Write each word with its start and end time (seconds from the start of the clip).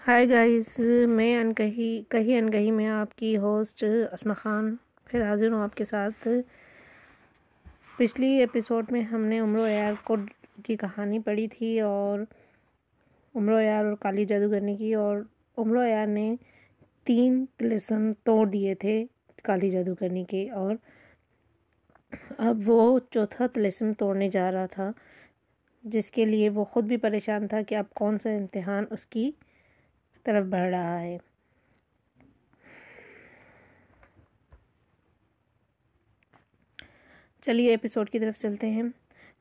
High 0.00 0.28
guys 0.30 0.78
میں 1.08 1.36
انکہی 1.36 2.02
کہی 2.08 2.36
انکہی 2.38 2.70
میں 2.70 2.86
آپ 2.88 3.16
کی 3.18 3.36
ہوسٹ 3.36 3.82
اسما 4.12 4.34
خان، 4.34 4.74
پھر 5.06 5.22
حاضر 5.22 5.50
ہوں 5.50 5.62
آپ 5.62 5.74
کے 5.74 5.84
ساتھ۔ 5.84 6.28
پچھلی 7.96 8.28
ایپیسوڈ 8.40 8.92
میں 8.92 9.00
ہم 9.02 9.24
نے 9.24 9.38
عمر 9.40 9.58
و 9.58 9.66
یار 9.66 9.92
کو 10.04 10.16
کی 10.64 10.76
کہانی 10.76 11.18
پڑھی 11.18 11.46
تھی 11.48 11.80
اور 11.80 12.20
عمر 13.34 13.52
و 13.52 13.60
یار 13.60 13.84
اور 13.84 13.94
کالی 13.94 14.24
جادوگرنی 14.24 14.76
کی، 14.76 14.92
اور 14.94 15.18
عمر 15.58 15.76
و 15.76 15.84
یار 15.84 16.06
نے 16.06 16.34
تین 17.06 17.44
طلسم 17.56 18.10
توڑ 18.24 18.46
دیے 18.46 18.74
تھے 18.74 19.04
کالی 19.44 19.70
جادوگرنی 19.70 20.24
کے۔ 20.24 20.50
اور 20.50 20.74
اب 22.38 22.60
وہ 22.66 22.98
چوتھا 23.10 23.46
طلسم 23.46 23.92
توڑنے 23.98 24.28
جا 24.28 24.50
رہا 24.52 24.66
تھا، 24.66 24.90
جس 25.84 26.10
کے 26.10 26.24
لیے 26.24 26.48
وہ 26.48 26.64
خود 26.64 26.84
بھی 26.84 26.96
پریشان 26.96 27.46
تھا 27.48 27.62
کہ 27.62 27.74
اب 27.74 27.92
کون 27.94 28.18
سا 28.18 28.30
امتحان 28.30 28.84
اس 28.90 29.06
کی 29.06 29.30
طرف 30.28 30.44
بڑھ 30.44 30.70
رہا 30.70 31.00
ہے۔ 31.00 31.18
چلیے 37.42 37.70
ایپیسوڈ 37.70 38.10
کی 38.10 38.18
طرف 38.18 38.40
چلتے 38.40 38.70
ہیں۔ 38.70 38.82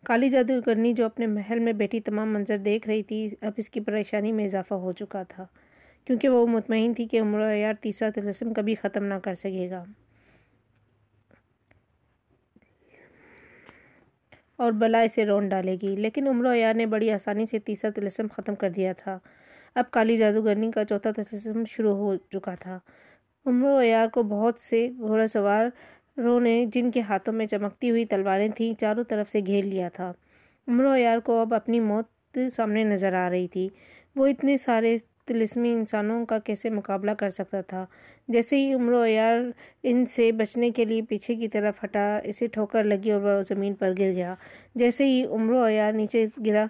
کالی 0.05 0.29
جادوگرنی 0.29 0.93
جو 0.93 1.05
اپنے 1.05 1.27
محل 1.27 1.59
میں 1.59 1.73
بیٹھی 1.73 1.99
تمام 1.99 2.33
منظر 2.33 2.57
دیکھ 2.57 2.87
رہی 2.87 3.03
تھی، 3.03 3.29
اب 3.41 3.51
اس 3.57 3.69
کی 3.69 3.79
پریشانی 3.79 4.31
میں 4.31 4.45
اضافہ 4.45 4.73
ہو 4.73 4.91
چکا 4.91 5.23
تھا، 5.23 5.45
کیونکہ 6.05 6.29
وہ 6.29 6.47
مطمئن 6.47 6.93
تھی 6.93 7.07
کہ 7.07 7.21
عمر 7.21 7.55
یار 7.55 7.73
تیسرا 7.81 8.09
طلسم 8.09 8.53
کبھی 8.53 8.75
ختم 8.75 9.03
نہ 9.03 9.13
کر 9.13 9.35
سکے 9.35 9.69
گا۔ 9.69 9.83
اور 14.55 14.71
بلا 14.71 15.01
اسے 15.01 15.25
رون 15.25 15.49
ڈالے 15.49 15.77
گی، 15.81 15.95
لیکن 15.95 16.27
عمر 16.27 16.55
یار 16.55 16.73
نے 16.73 16.85
بڑی 16.85 17.11
آسانی 17.11 17.45
سے 17.51 17.59
تیسرا 17.59 17.91
طلسم 17.91 18.27
ختم 18.33 18.55
کر 18.55 18.69
دیا 18.69 18.93
تھا۔ 18.93 19.19
اب 19.75 19.91
کالی 19.91 20.17
جادوگرنی 20.17 20.71
کا 20.71 20.85
چوتھا 20.85 21.11
طلسم 21.11 21.63
شروع 21.69 21.95
ہو 21.95 22.15
چکا 22.15 22.55
تھا۔ 22.55 22.79
عمر 23.45 23.83
یار 23.83 24.07
کو 24.07 24.23
بہت 24.23 24.59
سے 24.59 24.89
گھوڑا 24.97 25.27
سواروں 25.27 26.39
نے 26.39 26.65
جن 26.73 26.91
کے 26.91 27.01
ہاتھوں 27.01 27.33
میں 27.33 27.45
چمکتی 27.45 27.89
ہوئی 27.89 28.05
تلواریں 28.05 28.47
تھیں 28.55 28.73
چاروں 28.79 29.03
طرف 29.03 29.31
سے 29.31 29.39
گھیر 29.45 29.65
لیا 29.65 29.89
تھا۔ 29.89 30.13
عمر 30.67 30.97
یار 30.97 31.17
کو 31.17 31.39
اب 31.41 31.53
اپنی 31.53 31.79
موت 31.79 32.37
سامنے 32.55 32.83
نظر 32.83 33.13
آ 33.13 33.29
رہی 33.29 33.47
تھی۔ 33.47 33.69
وہ 34.15 34.27
اتنے 34.27 34.57
سارے 34.57 34.97
طلسمی 35.25 35.71
انسانوں 35.71 36.25
کا 36.25 36.39
کیسے 36.39 36.69
مقابلہ 36.69 37.11
کر 37.11 37.29
سکتا 37.29 37.61
تھا؟ 37.61 37.85
جیسے 38.27 38.57
ہی 38.57 38.73
عمر 38.73 39.07
یار 39.07 39.39
ان 39.83 40.05
سے 40.15 40.31
بچنے 40.31 40.71
کے 40.71 40.85
لیے 40.85 41.01
پیچھے 41.01 41.35
کی 41.35 41.47
طرف 41.47 41.83
ہٹا، 41.83 42.19
اسے 42.23 42.47
ٹھوکر 42.47 42.83
لگی 42.83 43.11
اور 43.11 43.21
وہ 43.21 43.41
زمین 43.41 43.73
پر 43.73 43.91
گر 43.99 44.11
گیا۔ 44.11 44.35
جیسے 44.75 45.05
ہی 45.05 45.25
عمر 45.25 45.53
و 45.53 45.69
یار 45.69 45.93
نیچے 45.93 46.25
گرا 46.45 46.65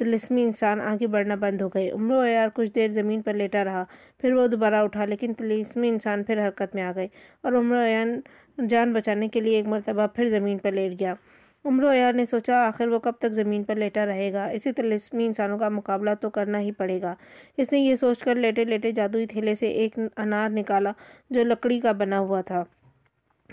طلسمی 0.00 0.42
انسان 0.42 0.80
آگے 0.80 1.06
بڑھنا 1.06 1.34
بند 1.34 1.60
ہو 1.62 1.68
گئے۔ 1.68 1.90
عمر 1.90 2.16
و 2.16 2.26
یار 2.26 2.48
کچھ 2.54 2.70
دیر 2.74 2.88
زمین 2.88 3.22
پر 3.22 3.34
لیٹا 3.34 3.64
رہا، 3.64 3.84
پھر 4.18 4.32
وہ 4.32 4.46
دوبارہ 4.46 4.74
اٹھا، 4.74 5.04
لیکن 5.04 5.34
طلسمی 5.38 5.88
انسان 5.88 6.24
پھر 6.24 6.46
حرکت 6.46 6.74
میں 6.74 6.82
آ 6.82 6.92
گئے 6.96 7.08
اور 7.42 7.52
عمر 7.52 7.88
یار 7.88 8.06
جان 8.68 8.92
بچانے 8.92 9.28
کے 9.28 9.40
لیے 9.40 9.56
ایک 9.56 9.66
مرتبہ 9.66 10.06
پھر 10.06 10.30
زمین 10.30 10.58
پر 10.58 10.72
لیٹ 10.72 11.00
گیا۔ 11.00 11.14
عمر 11.64 11.94
یار 11.94 12.12
نے 12.12 12.24
سوچا، 12.26 12.66
آخر 12.66 12.88
وہ 12.88 12.98
کب 12.98 13.12
تک 13.18 13.32
زمین 13.32 13.62
پر 13.62 13.74
لیٹا 13.74 14.06
رہے 14.06 14.32
گا؟ 14.32 14.44
اسی 14.44 14.72
طلسمی 14.72 15.26
انسانوں 15.26 15.58
کا 15.58 15.68
مقابلہ 15.68 16.10
تو 16.20 16.30
کرنا 16.30 16.60
ہی 16.60 16.72
پڑے 16.72 17.02
گا۔ 17.02 17.14
اس 17.56 17.72
نے 17.72 17.78
یہ 17.78 17.96
سوچ 17.96 18.18
کر 18.18 18.34
لیٹے 18.34 18.64
لیٹے 18.64 18.92
جادوئی 18.92 19.26
تھیلے 19.26 19.54
سے 19.54 19.66
ایک 19.66 19.98
انار 20.16 20.48
نکالا 20.50 20.92
جو 21.30 21.44
لکڑی 21.44 21.80
کا 21.80 21.92
بنا 21.92 22.18
ہوا 22.18 22.40
تھا۔ 22.40 22.64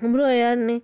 عمر 0.03 0.19
یار 0.33 0.55
نے 0.55 0.77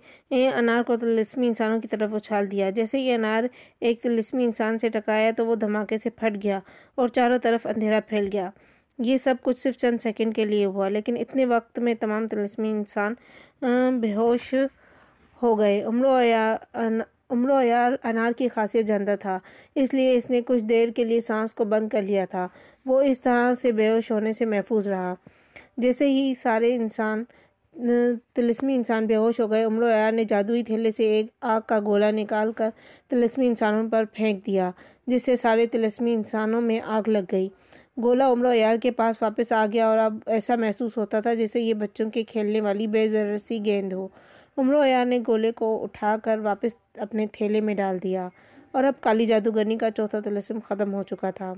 انار 0.48 0.82
کو 0.82 0.96
طلسمی 0.96 1.46
انسانوں 1.46 1.80
کی 1.80 1.88
طرف 1.88 2.14
اچھال 2.14 2.50
دیا۔ 2.50 2.70
جیسے 2.70 2.98
یہ 2.98 3.14
انار 3.14 3.44
ایک 3.80 4.02
طلسمی 4.02 4.44
انسان 4.44 4.78
سے 4.78 4.88
ٹکرایا 4.88 5.30
تو 5.36 5.46
وہ 5.46 5.54
دھماکے 5.54 5.98
سے 5.98 6.10
پھٹ 6.10 6.42
گیا 6.42 6.58
اور 6.94 7.08
چاروں 7.08 7.38
طرف 7.38 7.66
اندھیرا 7.66 8.00
پھیل 8.08 8.28
گیا۔ 8.32 8.50
یہ 8.98 9.16
سب 9.16 9.34
کچھ 9.42 9.60
صرف 9.60 9.76
چند 9.76 9.98
سیکنڈ 10.02 10.34
کے 10.36 10.44
لیے 10.44 10.64
ہوا، 10.64 10.88
لیکن 10.88 11.16
اتنے 11.20 11.44
وقت 11.44 11.78
میں 11.78 11.94
تمام 11.94 12.28
طلسمی 12.28 12.70
انسان 12.70 13.14
بے 14.00 14.14
ہوش 14.14 14.54
ہو 15.42 15.58
گئے۔ 15.58 15.82
عمر 17.30 17.62
یار 17.64 17.92
انار 18.02 18.32
کی 18.38 18.48
خاصیت 18.48 18.86
جانتا 18.86 19.14
تھا، 19.16 19.38
اس 19.74 19.94
لیے 19.94 20.14
اس 20.16 20.28
نے 20.30 20.40
کچھ 20.46 20.64
دیر 20.64 20.88
کے 20.96 21.04
لیے 21.04 21.20
سانس 21.20 21.54
کو 21.54 21.64
بند 21.64 21.88
کر 21.88 22.02
لیا 22.02 22.24
تھا۔ 22.24 22.46
وہ 22.86 23.00
اس 23.02 23.20
طرح 23.20 23.54
سے 23.54 23.72
بے 23.72 23.88
ہوش 23.90 24.10
ہونے 24.10 24.32
سے 24.32 24.44
محفوظ 24.44 24.88
رہا۔ 24.88 25.14
جیسے 25.76 26.08
ہی 26.10 26.32
سارے 26.42 26.74
انسان 26.76 27.24
طلسمی 27.74 28.74
انسان 28.74 29.06
بے 29.06 29.16
ہوش 29.16 29.40
ہو 29.40 29.50
گئے، 29.50 29.64
عمر 29.64 29.88
یار 29.90 30.12
نے 30.12 30.24
جادوئی 30.24 30.62
تھیلے 30.64 30.90
سے 30.90 31.04
ایک 31.04 31.26
آگ 31.40 31.60
کا 31.66 31.78
گولا 31.86 32.10
نکال 32.10 32.52
کر 32.52 32.68
طلسمی 33.08 33.46
انسانوں 33.46 33.88
پر 33.90 34.04
پھینک 34.12 34.44
دیا، 34.46 34.70
جس 35.06 35.24
سے 35.24 35.36
سارے 35.36 35.66
طلسمی 35.66 36.14
انسانوں 36.14 36.60
میں 36.60 36.80
آگ 36.86 37.08
لگ 37.08 37.24
گئی۔ 37.32 37.48
گولا 38.02 38.30
عمر 38.32 38.54
یار 38.54 38.76
کے 38.82 38.90
پاس 38.90 39.22
واپس 39.22 39.52
آ 39.52 39.64
گیا 39.72 39.86
اور 39.86 39.98
اب 39.98 40.18
ایسا 40.26 40.56
محسوس 40.56 40.96
ہوتا 40.96 41.20
تھا 41.20 41.34
جیسے 41.34 41.60
یہ 41.60 41.74
بچوں 41.74 42.10
کے 42.10 42.24
کھیلنے 42.24 42.60
والی 42.60 42.86
بے 42.86 43.06
ضرر 43.08 43.38
سی 43.38 43.64
گیند 43.64 43.92
ہو۔ 43.92 44.06
عمر 44.56 44.86
یار 44.86 45.06
نے 45.06 45.18
گولے 45.26 45.52
کو 45.52 45.82
اٹھا 45.82 46.16
کر 46.24 46.38
واپس 46.38 46.74
اپنے 46.98 47.26
تھیلے 47.32 47.60
میں 47.60 47.74
ڈال 47.74 47.98
دیا 48.02 48.28
اور 48.72 48.84
اب 48.84 49.00
کالی 49.00 49.26
جادوگرنی 49.26 49.78
کا 49.78 49.90
چوتھا 49.90 50.20
طلسم 50.20 50.58
ختم 50.68 50.94
ہو 50.94 51.02
چکا 51.02 51.30
تھا 51.30 51.52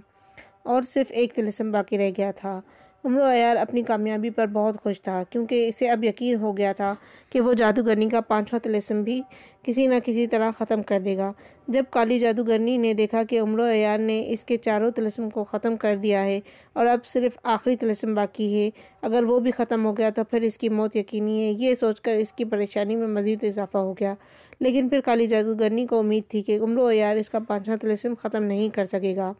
اور 0.62 0.82
صرف 0.82 1.06
ایک 1.10 1.34
طلسم 1.34 1.70
باقی 1.72 1.98
رہ 1.98 2.10
گیا 2.16 2.30
تھا۔ 2.30 2.60
عمر 3.04 3.34
یار 3.34 3.56
اپنی 3.56 3.82
کامیابی 3.82 4.30
پر 4.30 4.46
بہت 4.46 4.82
خوش 4.82 5.02
تھا، 5.02 5.22
کیونکہ 5.30 5.68
اسے 5.68 5.90
اب 5.90 6.04
یقین 6.04 6.36
ہو 6.36 6.56
گیا 6.56 6.72
تھا 6.72 6.94
کہ 7.30 7.40
وہ 7.40 7.54
جادوگرنی 7.54 8.08
کا 8.08 8.20
پانچواں 8.20 8.60
طلسم 8.64 9.02
بھی 9.02 9.22
کسی 9.62 9.86
نہ 9.86 9.94
کسی 10.04 10.26
طرح 10.26 10.50
ختم 10.58 10.82
کر 10.82 11.00
دے 11.00 11.16
گا۔ 11.16 11.32
جب 11.68 11.84
کالی 11.90 12.18
جادوگرنی 12.18 12.76
نے 12.76 12.94
دیکھا 12.94 13.22
کہ 13.24 13.40
عمر 13.40 13.58
و 13.58 13.66
یار 13.74 13.98
نے 13.98 14.24
اس 14.28 14.44
کے 14.44 14.56
چاروں 14.56 14.90
طلسم 14.90 15.30
کو 15.30 15.44
ختم 15.44 15.76
کر 15.76 15.96
دیا 15.96 16.24
ہے 16.24 16.40
اور 16.72 16.86
اب 16.86 17.06
صرف 17.06 17.38
آخری 17.42 17.76
طلسم 17.76 18.14
باقی 18.14 18.54
ہے، 18.54 18.70
اگر 19.02 19.22
وہ 19.22 19.40
بھی 19.40 19.50
ختم 19.50 19.84
ہو 19.84 19.96
گیا 19.96 20.10
تو 20.10 20.24
پھر 20.24 20.40
اس 20.40 20.58
کی 20.58 20.68
موت 20.68 20.96
یقینی 20.96 21.44
ہے۔ 21.44 21.50
یہ 21.50 21.74
سوچ 21.74 22.00
کر 22.00 22.16
اس 22.16 22.32
کی 22.32 22.44
پریشانی 22.44 22.96
میں 22.96 23.06
مزید 23.06 23.44
اضافہ 23.44 23.78
ہو 23.78 23.92
گیا۔ 23.92 24.14
لیکن 24.60 24.88
پھر 24.88 25.00
کالی 25.00 25.26
جادوگرنی 25.26 25.86
کو 25.86 25.98
امید 25.98 26.22
تھی 26.28 26.42
کہ 26.42 26.58
عمر 26.58 26.92
یار 26.92 27.16
اس 27.16 27.30
کا 27.30 27.38
پانچواں 27.38 27.76
طلسم 27.76 28.14
ختم 28.22 28.44
نہیں 28.44 28.68
کر 28.68 28.84
سکے 28.84 29.16
گا۔ 29.16 29.32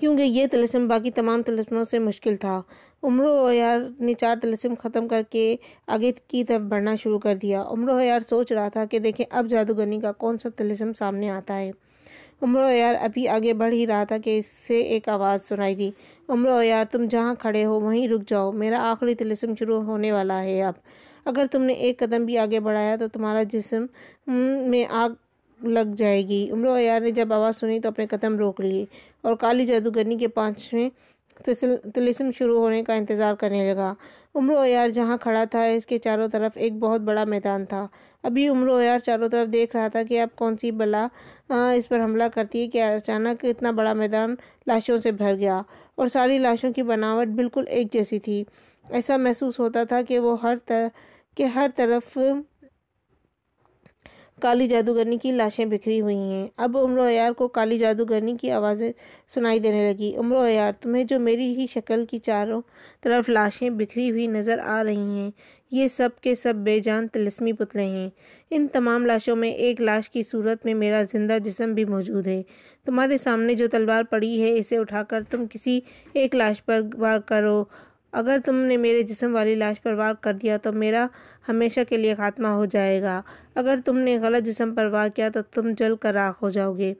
کیونکہ 0.00 0.22
یہ 0.22 0.46
طلسم 0.50 0.88
باقی 0.88 1.10
تمام 1.10 1.42
طلسموں 1.42 1.84
سے 1.84 1.98
مشکل 1.98 2.36
تھا۔ 2.36 2.62
عمر 3.02 3.24
و 3.24 3.52
یار 3.52 3.80
نے 4.00 4.14
چار 4.14 4.36
طلسم 4.42 4.74
ختم 4.82 5.08
کر 5.08 5.22
کے 5.30 5.56
آگے 5.86 6.12
کی 6.28 6.44
طرف 6.44 6.60
بڑھنا 6.60 6.96
شروع 6.96 7.18
کر 7.18 7.34
دیا۔ 7.34 7.62
عمر 7.66 7.90
و 7.90 8.00
یار 8.00 8.20
سوچ 8.28 8.52
رہا 8.52 8.68
تھا 8.68 8.84
کہ 8.84 8.98
دیکھیں 8.98 9.26
اب 9.30 9.46
جادوگرنی 9.50 10.00
کا 10.00 10.12
کون 10.12 10.38
سا 10.38 10.48
طلسم 10.56 10.92
سامنے 10.92 11.30
آتا 11.30 11.58
ہے۔ 11.58 11.70
عمر 12.42 12.60
و 12.60 12.70
یار 12.70 12.94
ابھی 13.00 13.28
آگے 13.28 13.54
بڑھ 13.54 13.74
ہی 13.74 13.86
رہا 13.86 14.04
تھا 14.04 14.18
کہ 14.18 14.38
اس 14.38 14.46
سے 14.46 14.80
ایک 14.80 15.08
آواز 15.08 15.48
سنائی 15.48 15.74
دی۔ 15.74 15.90
عمر 16.28 16.50
و 16.50 16.62
یار 16.62 16.84
تم 16.90 17.04
جہاں 17.10 17.34
کھڑے 17.34 17.64
ہو 17.64 17.80
وہیں 17.80 18.08
رک 18.08 18.28
جاؤ۔ 18.28 18.52
میرا 18.52 18.90
آخری 18.90 19.14
طلسم 19.14 19.54
شروع 19.58 19.82
ہونے 19.82 20.12
والا 20.12 20.42
ہے 20.42 20.62
اب۔ 20.62 20.74
اگر 21.24 21.46
تم 21.52 21.62
نے 21.62 21.72
ایک 21.72 21.98
قدم 21.98 22.24
بھی 22.24 22.38
آگے 22.38 22.60
بڑھایا 22.60 22.96
تو 22.96 23.08
تمہارا 23.08 23.42
جسم 23.42 23.86
میں 24.70 24.84
آگ 24.90 25.10
لگ 25.62 25.94
جائے 25.96 26.22
گی۔ 26.28 26.48
عمر 26.52 26.78
یار 26.80 27.00
نے 27.00 27.10
جب 27.10 27.32
آواز 27.32 27.56
سنی 27.56 27.80
تو 27.80 27.88
اپنے 27.88 28.06
قدم 28.06 28.36
روک 28.38 28.60
لیے 28.60 28.84
اور 29.22 29.34
کالی 29.34 29.66
جادوگرنی 29.66 30.16
کے 30.18 30.28
پانچویں 30.28 30.88
طلسم 31.94 32.30
شروع 32.38 32.60
ہونے 32.60 32.82
کا 32.84 32.94
انتظار 32.94 33.34
کرنے 33.34 33.72
لگا۔ 33.72 33.92
عمر 34.34 34.66
یار 34.66 34.88
جہاں 34.88 35.16
کھڑا 35.16 35.44
تھا، 35.44 35.64
اس 35.64 35.86
کے 35.86 35.98
چاروں 35.98 36.28
طرف 36.28 36.52
ایک 36.54 36.72
بہت 36.78 37.00
بڑا 37.00 37.24
میدان 37.24 37.64
تھا۔ 37.64 37.86
ابھی 38.22 38.46
عمر 38.48 38.82
یار 38.82 38.98
چاروں 38.98 39.28
طرف 39.28 39.52
دیکھ 39.52 39.76
رہا 39.76 39.88
تھا 39.88 40.02
کہ 40.02 40.20
اب 40.20 40.28
کون 40.36 40.56
سی 40.56 40.70
بلا 40.70 41.06
اس 41.48 41.88
پر 41.88 42.00
حملہ 42.00 42.24
کرتی 42.34 42.62
ہے 42.62 42.68
کہ 42.68 42.82
اچانک 42.82 43.44
اتنا 43.44 43.70
بڑا 43.70 43.92
میدان 43.92 44.34
لاشوں 44.66 44.98
سے 44.98 45.12
بھر 45.12 45.34
گیا 45.38 45.60
اور 45.94 46.06
ساری 46.06 46.38
لاشوں 46.38 46.72
کی 46.72 46.82
بناوٹ 46.82 47.28
بالکل 47.36 47.64
ایک 47.68 47.92
جیسی 47.92 48.18
تھی۔ 48.18 48.42
ایسا 48.90 49.16
محسوس 49.16 49.58
ہوتا 49.60 49.84
تھا 49.84 50.02
کہ 50.02 50.18
وہ 50.18 50.36
ہر 50.42 50.56
طرح 50.66 50.88
کہ 51.36 51.44
ہر 51.44 51.70
طرف 51.76 52.18
کالی 54.40 54.66
جادوگرنی 54.68 55.18
کی 55.18 55.30
لاشیں 55.32 55.64
بکھری 55.64 56.00
ہوئی 56.00 56.16
ہیں۔ 56.16 56.48
اب 56.56 56.78
عمر 56.78 57.10
یار 57.10 57.32
کو 57.32 57.48
کالی 57.48 57.78
جادوگرنی 57.78 58.36
کی 58.40 58.50
آوازیں 58.50 58.92
سنائی 59.34 59.58
دینے 59.58 59.92
لگی۔ 59.92 60.16
عمر 60.16 60.48
یار 60.48 60.72
تمہیں 60.80 61.04
جو 61.04 61.18
میری 61.20 61.54
ہی 61.56 61.66
شکل 61.74 62.04
کی 62.10 62.18
چاروں 62.18 62.60
طرف 63.00 63.28
لاشیں 63.28 63.70
بکھری 63.70 64.10
ہوئی 64.10 64.26
نظر 64.26 64.58
آ 64.58 64.82
رہی 64.84 64.96
ہیں، 64.96 65.30
یہ 65.70 65.88
سب 65.88 66.08
کے 66.20 66.34
سب 66.34 66.54
بے 66.54 66.78
جان 66.80 67.08
طلسمی 67.08 67.52
پتلے 67.52 67.84
ہیں۔ 67.84 68.08
ان 68.50 68.66
تمام 68.72 69.06
لاشوں 69.06 69.36
میں 69.36 69.50
ایک 69.50 69.80
لاش 69.80 70.10
کی 70.10 70.22
صورت 70.22 70.64
میں 70.64 70.74
میرا 70.74 71.02
زندہ 71.12 71.38
جسم 71.44 71.74
بھی 71.74 71.84
موجود 71.84 72.26
ہے۔ 72.26 72.42
تمہارے 72.84 73.18
سامنے 73.18 73.54
جو 73.54 73.68
تلوار 73.68 74.02
پڑی 74.02 74.42
ہے، 74.42 74.56
اسے 74.58 74.78
اٹھا 74.78 75.02
کر 75.02 75.22
تم 75.30 75.44
کسی 75.50 75.80
ایک 76.12 76.34
لاش 76.34 76.64
پر 76.64 76.80
وار 76.94 77.18
کرو۔ 77.18 77.64
اگر 78.12 78.36
تم 78.44 78.56
نے 78.56 78.76
میرے 78.76 79.02
جسم 79.02 79.34
والی 79.34 79.54
لاش 79.54 79.82
پر 79.82 79.92
وار 79.92 80.14
کر 80.20 80.32
دیا 80.32 80.56
تو 80.56 80.72
میرا 80.72 81.06
ہمیشہ 81.48 81.80
کے 81.88 81.96
لیے 81.96 82.14
خاتمہ 82.14 82.48
ہو 82.48 82.64
جائے 82.64 83.02
گا۔ 83.02 83.22
اگر 83.54 83.78
تم 83.84 83.98
نے 83.98 84.18
غلط 84.18 84.46
جسم 84.46 84.74
پر 84.74 84.86
وار 84.86 85.08
کیا 85.08 85.28
تو 85.28 85.42
تم 85.42 85.70
جل 85.78 85.96
کر 85.96 86.12
راکھ 86.12 86.42
ہو 86.42 86.48
جاؤ 86.48 86.76
گے۔ 86.76 86.94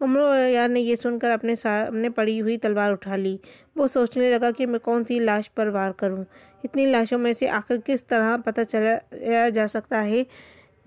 عمر 0.00 0.48
یار 0.48 0.68
نے 0.68 0.80
یہ 0.80 0.96
سن 0.96 1.18
کر 1.18 1.30
اپنے 1.30 1.56
سامنے 1.56 2.10
پڑی 2.10 2.40
ہوئی 2.40 2.58
تلوار 2.58 2.90
اٹھا 2.90 3.16
لی۔ 3.16 3.36
وہ 3.76 3.86
سوچنے 3.86 4.30
لگا 4.30 4.50
کہ 4.50 4.66
میں 4.66 4.78
کون 4.78 5.04
سی 5.04 5.18
لاش 5.18 5.54
پر 5.54 5.66
وار 5.66 5.90
کروں۔ 5.90 6.24
اتنی 6.64 6.86
لاشوں 6.86 7.18
میں 7.18 7.32
سے 7.32 7.48
آخر 7.48 7.76
کس 7.84 8.04
طرح 8.04 8.36
پتہ 8.44 8.60
چلایا 8.72 9.48
جا 9.48 9.66
سکتا 9.66 10.04
ہے 10.04 10.22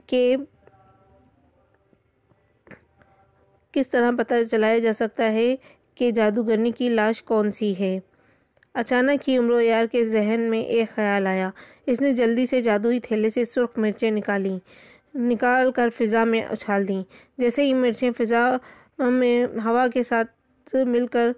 کہ 0.08 0.38
کس 3.72 3.90
طرح 3.90 4.12
پتہ 4.18 4.34
چلایا 4.52 4.78
جا 4.78 4.94
سکتا 4.94 5.32
ہے 5.32 5.56
کہ 5.96 6.12
جادوگرنی 6.12 6.72
کی 6.72 6.90
لاش 6.90 7.24
کون 7.24 7.52
سی 7.52 7.74
ہے۔ 7.80 8.00
اچانک 8.76 9.28
ہی 9.30 9.38
عمر 9.38 9.62
یار 9.62 9.86
کے 9.92 10.04
ذہن 10.06 10.42
میں 10.50 10.60
ایک 10.62 10.96
خیال 10.96 11.26
آیا۔ 11.28 11.50
اس 11.88 12.02
نے 12.02 12.12
جلدی 12.14 12.46
سے 12.46 12.62
جادوئی 12.62 13.00
تھیلے 13.00 13.30
سے 13.30 13.44
سرخ 13.46 13.78
مرچیں 13.78 14.12
نکالیں 14.12 14.58
نکال 15.30 15.72
کر 15.72 15.90
فضا 15.98 16.24
میں 16.24 16.42
اچھال 16.50 16.88
دیں۔ 16.88 17.02
جیسے 17.38 17.64
ہی 17.64 17.74
مرچیں 17.74 18.12
فضا 18.18 18.46
میں، 19.00 19.46
ہوا 19.66 19.88
کے 19.94 20.04
ساتھ 20.10 20.76
مل 20.88 21.08
کر 21.08 21.32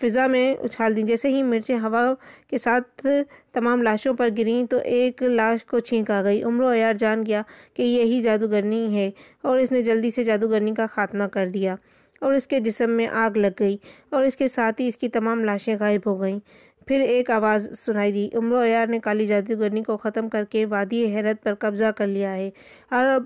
فضا 0.00 0.26
میں 0.26 0.52
اچھال 0.64 0.96
دیں۔ 0.96 1.02
جیسے 1.06 1.28
ہی 1.28 1.42
مرچیں 1.42 1.78
ہوا 1.78 2.02
کے 2.50 2.58
ساتھ 2.58 3.06
تمام 3.52 3.82
لاشوں 3.82 4.14
پر 4.14 4.28
گریں 4.38 4.64
تو 4.70 4.78
ایک 4.84 5.22
لاش 5.22 5.64
کو 5.64 5.78
چھینک 5.78 6.10
آ 6.10 6.22
گئی۔ 6.22 6.42
عمر 6.42 6.72
عیار 6.74 6.94
جان 6.98 7.24
گیا 7.26 7.42
کہ 7.74 7.82
یہی 7.82 8.20
جادوگرنی 8.22 8.84
ہے 8.96 9.10
اور 9.42 9.58
اس 9.58 9.72
نے 9.72 9.82
جلدی 9.82 10.10
سے 10.10 10.24
جادوگرنی 10.24 10.74
کا 10.74 10.86
خاتمہ 10.92 11.24
کر 11.32 11.48
دیا۔ 11.48 11.74
اور 12.22 12.34
اس 12.34 12.46
کے 12.46 12.60
جسم 12.60 12.90
میں 12.90 13.06
آگ 13.06 13.36
لگ 13.36 13.48
گئی 13.60 13.76
اور 14.10 14.22
اس 14.22 14.36
کے 14.36 14.48
ساتھ 14.48 14.80
ہی 14.80 14.88
اس 14.88 14.96
کی 14.96 15.08
تمام 15.08 15.44
لاشیں 15.44 15.76
غائب 15.80 16.00
ہو 16.06 16.20
گئیں۔ 16.20 16.38
پھر 16.86 17.00
ایک 17.00 17.30
آواز 17.30 17.68
سنائی 17.80 18.12
دی۔ 18.12 18.28
عمر 18.34 18.64
عیار 18.64 18.86
نے 18.86 18.98
کالی 18.98 19.26
جادوگرنی 19.26 19.82
کو 19.82 19.96
ختم 19.96 20.28
کر 20.28 20.44
کے 20.44 20.64
وادی 20.66 21.04
حیرت 21.06 21.42
پر 21.42 21.54
قبضہ 21.54 21.90
کر 21.96 22.06
لیا 22.06 22.34
ہے 22.34 22.50
اور 22.90 23.06
اب 23.06 23.22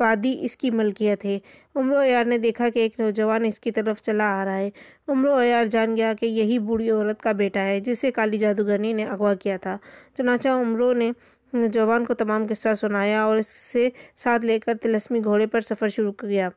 وادی 0.00 0.36
اس 0.40 0.56
کی 0.56 0.70
ملکیت 0.70 1.24
ہے۔ 1.24 1.38
عمر 1.74 1.96
عیار 2.04 2.24
نے 2.24 2.38
دیکھا 2.38 2.68
کہ 2.68 2.78
ایک 2.78 3.00
نوجوان 3.00 3.44
اس 3.44 3.60
کی 3.60 3.70
طرف 3.70 4.02
چلا 4.02 4.42
آ 4.42 4.44
رہا 4.44 4.56
ہے۔ 4.56 4.70
عمر 5.08 5.42
عیار 5.42 5.64
جان 5.64 5.96
گیا 5.96 6.12
کہ 6.20 6.26
یہی 6.26 6.58
بوڑھی 6.58 6.90
عورت 6.90 7.22
کا 7.22 7.32
بیٹا 7.32 7.60
ہے 7.64 7.80
جسے 7.80 8.10
کالی 8.10 8.38
جادوگرنی 8.38 8.92
نے 8.92 9.04
اغوا 9.04 9.34
کیا 9.34 9.56
تھا۔ 9.56 9.76
چنانچہ 10.16 10.48
عمروں 10.48 10.94
نے 10.94 11.10
نوجوان 11.52 12.04
کو 12.04 12.14
تمام 12.14 12.46
قصہ 12.50 12.74
سنایا 12.80 13.22
اور 13.22 13.36
اس 13.36 13.46
سے 13.72 13.88
ساتھ 14.16 14.46
لے 14.46 14.58
کر 14.58 14.74
تلسمی 14.82 15.20
گھوڑے 15.24 15.46
پر 15.46 15.60
سفر 15.60 15.88
شروع 15.88 16.12
کیا 16.12 16.48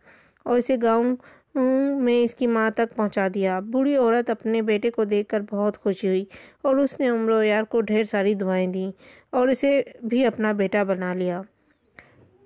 اور 0.43 0.57
اسے 0.57 0.75
گاؤں 0.81 1.15
میں 1.57 2.23
اس 2.23 2.33
کی 2.35 2.47
ماں 2.47 2.69
تک 2.75 2.95
پہنچا 2.95 3.27
دیا۔ 3.33 3.59
بوڑھی 3.71 3.95
عورت 3.95 4.29
اپنے 4.29 4.61
بیٹے 4.61 4.89
کو 4.91 5.03
دیکھ 5.03 5.27
کر 5.29 5.39
بہت 5.51 5.77
خوشی 5.77 6.07
ہوئی 6.07 6.25
اور 6.61 6.75
اس 6.75 6.99
نے 6.99 7.09
عمر 7.09 7.31
و 7.31 7.43
یار 7.43 7.63
کو 7.63 7.81
ڈھیر 7.81 8.03
ساری 8.03 8.33
دعائیں 8.33 8.67
دیں 8.73 8.91
اور 9.29 9.47
اسے 9.47 9.81
بھی 10.03 10.25
اپنا 10.25 10.51
بیٹا 10.51 10.83
بنا 10.83 11.13
لیا۔ 11.13 11.41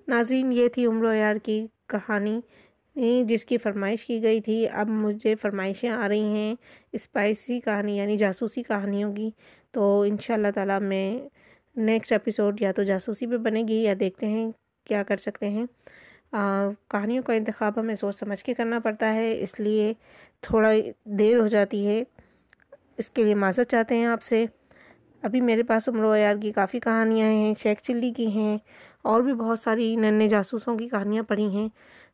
ناظرین، 0.08 0.52
یہ 0.54 0.68
تھی 0.68 0.86
عمر 0.86 1.14
یار 1.16 1.36
کی 1.44 1.66
کہانی 1.90 2.40
جس 3.28 3.46
کی 3.46 3.58
فرمائش 3.58 4.06
کی 4.06 4.22
گئی 4.24 4.42
تھی۔ 4.42 4.68
اب 4.72 4.88
مجھے 4.90 5.36
فرمائشیں 5.42 5.90
آ 5.90 6.08
رہی 6.08 6.20
ہیں 6.20 6.56
اسپائسی 6.94 7.60
کہانی 7.60 7.98
یعنی 7.98 8.18
جاسوسی 8.18 8.64
کہانیوں 8.64 9.14
کی۔ 9.16 9.30
تو 9.72 10.02
انشاءاللہ 10.02 10.48
تعالی 10.56 10.80
میں 10.82 11.20
نیکسٹ 11.76 12.12
ایپیسوڈ 12.12 12.62
یا 12.62 12.72
تو 12.72 12.84
جاسوسی 12.84 13.28
پہ 13.28 13.38
بنے 13.38 13.64
گی 13.68 13.84
یا 13.84 13.94
دیکھتے 14.00 14.26
ہیں 14.28 14.52
کیا 14.88 15.04
کر 15.04 15.18
سکتے 15.18 15.50
ہیں۔ 15.50 15.66
کہانیوں 16.32 17.24
کا 17.24 17.34
انتخاب 17.34 17.80
ہمیں 17.80 17.96
سوچ 17.96 18.16
سمجھ 18.16 18.44
کے 18.44 18.54
کرنا 18.54 18.80
پڑتا 18.80 19.14
ہے، 19.14 19.42
اس 19.42 19.60
لیے 19.60 19.94
تھوڑا 20.42 20.70
دیر 21.06 21.38
ہو 21.40 21.48
جاتی 21.48 21.88
ہے۔ 21.88 22.04
اس 22.98 23.10
کے 23.10 23.24
لیے 23.24 23.36
معذرت 23.36 23.70
چاہتے 23.70 23.96
ہیں 23.96 24.06
آپ 24.06 24.24
سے۔ 24.24 24.46
ابھی 25.22 25.42
میرے 25.42 25.64
پاس 25.64 25.90
عمر 25.90 26.18
یار 26.18 26.36
کی 26.42 26.52
کافی 26.52 26.80
کہانیاں 26.80 27.28
ہیں، 27.28 27.54
شیخ 27.60 27.82
چلی 27.82 28.12
کی 28.18 28.28
ہیں، 28.28 28.58
اور 29.02 29.22
بھی 29.22 29.34
بہت 29.34 29.60
ساری 29.60 29.96
ننے 29.96 30.28
جاسوسوں 30.28 30.78
کی 30.78 30.88
کہانیاں 30.88 31.24
پڑھی 31.24 31.46
ہیں۔ 31.46 31.68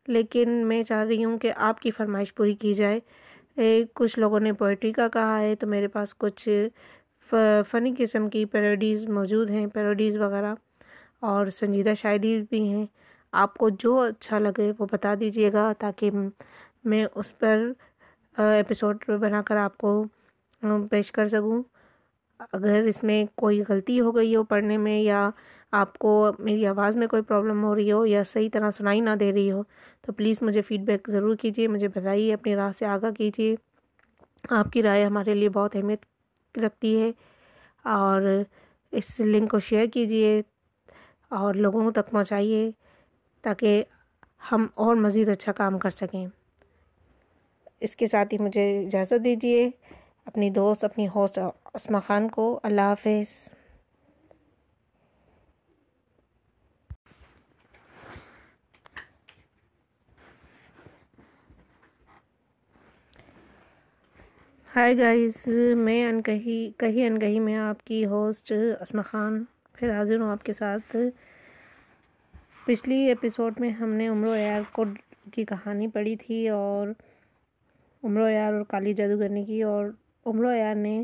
لیکن 0.08 0.50
میں 0.68 0.84
چاہ 0.84 1.06
رہی 1.06 1.24
ہوں 1.26 1.38
کہ 1.38 1.52
آپ 1.56 1.80
کی 1.80 1.92
فرمائش 1.92 2.36
پوری 2.36 2.54
کی 2.56 2.74
جائے۔ 2.74 3.00
کچھ 3.94 4.20
لوگوں 4.20 4.40
نے 4.40 4.54
پوئٹری 4.54 4.92
کا 4.92 5.08
کہا 5.08 5.40
ہے 5.40 5.56
تو 5.56 5.68
میرے 5.68 5.88
پاس 5.88 6.16
کچھ 6.16 6.68
فنی 7.70 7.94
قسم 7.98 8.30
کی 8.30 8.46
پیروڈیز 8.46 9.10
موجود 9.10 9.50
ہیں، 9.50 9.68
پیروڈیز 9.68 10.18
وغیرہ۔ 10.18 10.56
اور 11.20 11.48
سنجیدہ 11.48 11.94
شاعری 11.98 12.42
بھی 12.50 12.68
ہیں۔ 12.70 12.86
آپ 13.44 13.58
کو 13.58 13.70
جو 13.80 14.00
اچھا 14.00 14.40
لگے 14.40 14.72
وہ 14.80 14.86
بتا 14.92 15.14
دیجیے 15.20 15.52
گا 15.54 15.72
تاکہ 15.80 16.10
میں 16.84 17.06
اس 17.16 17.38
پر 17.40 17.72
ایپیسوڈ 18.38 19.04
بنا 19.20 19.42
کر 19.46 19.58
آپ 19.58 19.78
کو 19.78 20.04
پیش 20.90 21.12
کر 21.12 21.28
سکوں۔ 21.28 21.62
اگر 22.54 22.84
اس 22.88 23.04
میں 23.04 23.26
کوئی 23.36 23.62
غلطی 23.70 24.00
ہو 24.02 24.16
گئی 24.16 24.36
ہو 24.36 24.44
پڑھنے 24.44 24.78
میں 24.78 25.00
یا 25.00 25.30
آپ 25.72 25.98
کو 26.00 26.32
میری 26.40 26.66
آواز 26.68 26.98
میں 26.98 27.08
کوئی 27.08 27.22
پرابلم 27.22 27.64
ہو 27.64 27.76
رہی 27.76 27.92
ہو 27.92 28.06
یا 28.06 28.24
صحیح 28.24 28.50
طرح 28.54 28.72
سنائی 28.72 29.00
نہ 29.00 29.16
دے 29.20 29.32
رہی 29.34 29.52
ہو، 29.52 29.62
تو 30.02 30.12
پلیز 30.14 30.38
مجھے 30.42 30.62
فیڈ 30.62 30.82
بیک 30.82 31.10
ضرور 31.12 31.36
کیجیے، 31.36 31.68
مجھے 31.68 31.88
بتائیے، 31.88 32.34
اپنی 32.34 32.56
راہ 32.56 32.72
سے 32.80 32.86
آگاہ 32.86 33.12
کیجیے۔ 33.12 33.56
آپ 34.50 34.72
کی 34.72 34.84
رائے 34.84 35.04
ہمارے 35.06 35.34
لیے 35.34 35.50
بہت 35.50 35.76
اہمیت 35.76 36.58
رکھتی 36.58 37.02
ہے 37.02 37.12
اور 37.84 38.22
اس 38.92 39.20
لنک 39.20 39.52
کو 39.52 39.60
شیئر 39.60 39.86
کیجیے 39.88 40.42
اور 41.30 41.54
لوگوں 41.54 41.92
تک 41.92 42.10
پہنچائیے۔ 42.12 42.70
تاکہ 43.48 43.84
ہم 44.52 44.68
اور 44.76 44.96
مزید 44.96 45.30
اچھا 45.30 45.52
کام 45.52 45.80
کر 45.80 45.90
سکیں۔ 45.90 46.28
اس 47.80 47.96
کے 47.96 48.08
ساتھ 48.08 48.34
ہی 48.34 48.40
مجھے 48.40 48.66
اجازت 48.86 49.24
دیجیے 49.24 49.70
اپنی 50.26 50.50
دوست، 50.50 50.84
اپنی 50.84 51.08
ہوسٹ 51.16 51.40
اسما 51.74 52.00
خان 52.00 52.28
کو 52.30 52.60
اللہ 52.64 52.82
حافظ۔ 52.82 53.50
ہائی 64.76 64.98
گائز 64.98 65.48
میں 65.78 66.10
انکہی 66.10 66.72
کہی 66.78 67.06
انکہی 67.06 67.40
میں 67.40 67.56
آپ 67.56 67.84
کی 67.84 68.06
ہوسٹ 68.06 68.52
اسما 68.82 69.02
خان، 69.02 69.44
پھر 69.74 69.98
حاضر 69.98 70.20
ہوں 70.20 70.32
آپ 70.32 70.44
کے 70.44 70.54
ساتھ۔ 70.54 70.96
پچھلی 72.68 72.96
ایپیسوڈ 72.96 73.60
میں 73.60 73.70
ہم 73.70 73.94
نے 73.94 74.08
عمر 74.08 74.36
عیار 74.36 74.62
کو 74.72 74.84
کی 75.34 75.46
کہانی 75.46 75.88
پڑھی 75.88 76.16
تھی 76.16 76.50
اور 76.50 76.88
عمر 78.04 78.28
عیار 78.30 78.54
اور 78.54 78.64
کالی 78.64 78.94
جادوگرنی 78.94 79.46
کی 79.46 79.62
اور 79.64 79.86
عمر 80.26 80.44
و 80.44 80.52
عیار 80.52 80.76
نے 80.76 81.04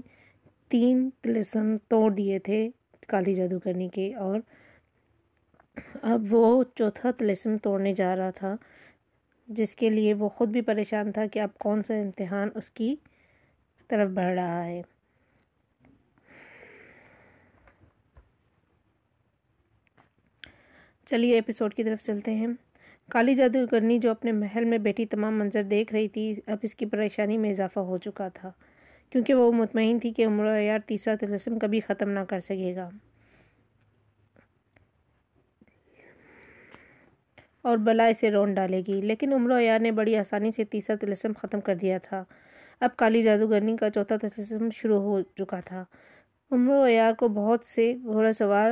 تین 0.69 1.09
تلسم 1.21 1.75
توڑ 1.87 2.11
دیے 2.11 2.39
تھے 2.39 2.69
کالی 3.07 3.33
جادوگرنی 3.33 3.87
کے 3.87 4.15
اور 4.15 4.39
اب 6.01 6.21
وہ 6.29 6.63
چوتھا 6.75 7.11
تلسم 7.11 7.57
توڑنے 7.57 7.93
جا 7.93 8.15
رہا 8.15 8.29
تھا، 8.29 8.55
جس 9.47 9.75
کے 9.75 9.89
لیے 9.89 10.13
وہ 10.13 10.29
خود 10.29 10.49
بھی 10.49 10.61
پریشان 10.61 11.11
تھا 11.11 11.25
کہ 11.27 11.39
اب 11.39 11.57
کون 11.57 11.83
سا 11.83 11.93
امتحان 11.93 12.49
اس 12.55 12.69
کی 12.69 12.95
طرف 13.87 14.09
بڑھ 14.09 14.33
رہا 14.33 14.65
ہے۔ 14.65 14.81
چلیے 21.13 21.33
ایپیسوڈ 21.33 21.73
کی 21.73 21.83
طرف 21.83 22.05
چلتے 22.05 22.33
ہیں۔ 22.33 22.47
کالی 23.09 23.35
جادوگرنی 23.35 23.99
جو 23.99 24.11
اپنے 24.11 24.31
محل 24.31 24.63
میں 24.63 24.77
بیٹھی 24.77 25.05
تمام 25.05 25.39
منظر 25.39 25.63
دیکھ 25.63 25.93
رہی 25.93 26.07
تھی، 26.07 26.35
اب 26.47 26.57
اس 26.61 26.75
کی 26.75 26.85
پریشانی 26.85 27.37
میں 27.37 27.49
اضافہ 27.49 27.79
ہو 27.79 27.97
چکا 27.97 28.27
تھا، 28.27 28.51
کیونکہ 29.09 29.33
وہ 29.33 29.51
مطمئن 29.51 29.99
تھی 29.99 30.13
کہ 30.13 30.25
عمر 30.25 30.57
عیار 30.57 30.79
تیسرا 30.85 31.15
تلسم 31.15 31.59
کبھی 31.59 31.79
ختم 31.79 32.09
نہ 32.09 32.19
کر 32.19 32.39
سکے 32.39 32.75
گا۔ 32.75 32.89
اور 37.61 37.77
بلا 37.77 38.05
اسے 38.05 38.31
رون 38.31 38.53
ڈالے 38.53 38.81
گی، 38.87 39.01
لیکن 39.01 39.33
عمر 39.33 39.59
عیار 39.59 39.79
نے 39.79 39.91
بڑی 39.91 40.15
آسانی 40.15 40.51
سے 40.55 40.63
تیسرا 40.63 40.95
تلسم 40.95 41.31
ختم 41.41 41.61
کر 41.61 41.75
دیا 41.75 41.97
تھا۔ 41.97 42.23
اب 42.79 42.89
کالی 42.95 43.21
جادوگرنی 43.21 43.77
کا 43.77 43.89
چوتھا 43.89 44.15
تلسم 44.17 44.69
شروع 44.73 45.01
ہو 45.01 45.21
چکا 45.21 45.59
تھا۔ 45.59 45.85
عمر 46.51 46.87
عیار 46.87 47.13
کو 47.13 47.27
بہت 47.27 47.65
سے 47.65 47.93
گھوڑا 48.03 48.33
سوار 48.33 48.71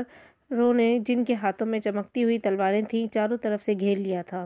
رو 0.51 0.74
نے 0.74 1.00
جن 1.08 1.25
کے 1.25 1.34
ہاتھوں 1.34 1.67
میں 1.67 1.79
چمکتی 1.79 2.24
ہوئی 2.24 2.39
تلواریں 2.39 2.81
تھیں، 2.81 3.13
چاروں 3.13 3.38
طرف 3.38 3.63
سے 3.63 3.74
گھیر 3.79 3.98
لیا 3.98 4.22
تھا۔ 4.22 4.46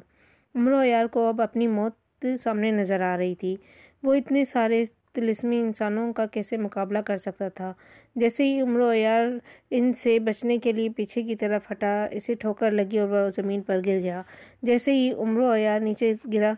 عمر 0.56 0.84
عیار 0.84 1.06
کو 1.06 1.28
اب 1.28 1.42
اپنی 1.42 1.68
موت 1.68 2.26
سامنے 2.44 2.72
نظر 2.72 3.02
آ 3.02 3.18
رہی 3.18 3.36
تھی۔ 3.36 3.56
وہ 4.04 4.14
اتنے 4.14 4.46
سارے 4.46 4.86
تلسمی 5.14 5.60
انسانوں 5.60 6.14
کا 6.14 6.26
کیسے 6.26 6.58
مقابلہ 6.58 6.98
کر 6.98 7.18
سکتا 7.18 7.48
تھا؟ 7.48 7.74
جیسے 8.16 8.44
ہی 8.44 8.62
عمر 8.62 8.94
عیار 8.94 9.26
ان 9.72 9.94
سے 10.04 10.20
بچنے 10.20 10.58
کے 10.58 10.72
لیے 10.72 10.90
پیچھے 10.90 11.22
کی 11.22 11.36
طرف 11.36 11.72
ہٹا، 11.72 12.06
اسے 12.12 12.34
ٹھوکر 12.34 12.72
لگی 12.72 13.00
اور 13.00 13.10
وہ 13.10 13.30
زمین 13.30 13.62
پر 13.62 13.78
گر 13.86 14.00
گیا۔ 14.00 14.22
جیسے 14.62 14.92
ہی 14.92 15.12
عمر 15.12 15.56
عیار 15.56 15.80
نیچے 15.80 16.14
گرا 16.34 16.54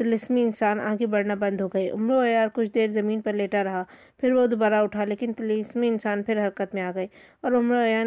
تلسمی 0.00 0.42
انسان 0.42 0.80
آگے 0.80 1.06
بڑھنا 1.06 1.34
بند 1.34 1.60
ہو 1.60 1.68
گئے۔ 1.68 1.90
عمر 1.90 2.24
عیار 2.26 2.48
کچھ 2.54 2.70
دیر 2.74 2.90
زمین 2.90 3.20
پر 3.20 3.32
لیٹا 3.32 3.64
رہا، 3.64 3.82
پھر 4.20 4.32
وہ 4.32 4.46
دوبارہ 4.46 4.74
اٹھا، 4.74 5.04
لیکن 5.04 5.32
تلسمی 5.32 5.88
انسان 5.88 6.22
پھر 6.22 6.46
حرکت 6.46 6.74
میں 6.74 6.82
آ 6.82 6.90
گئے 6.94 7.06
اور 7.42 7.52
عمر 7.52 7.84
عیار 7.84 8.06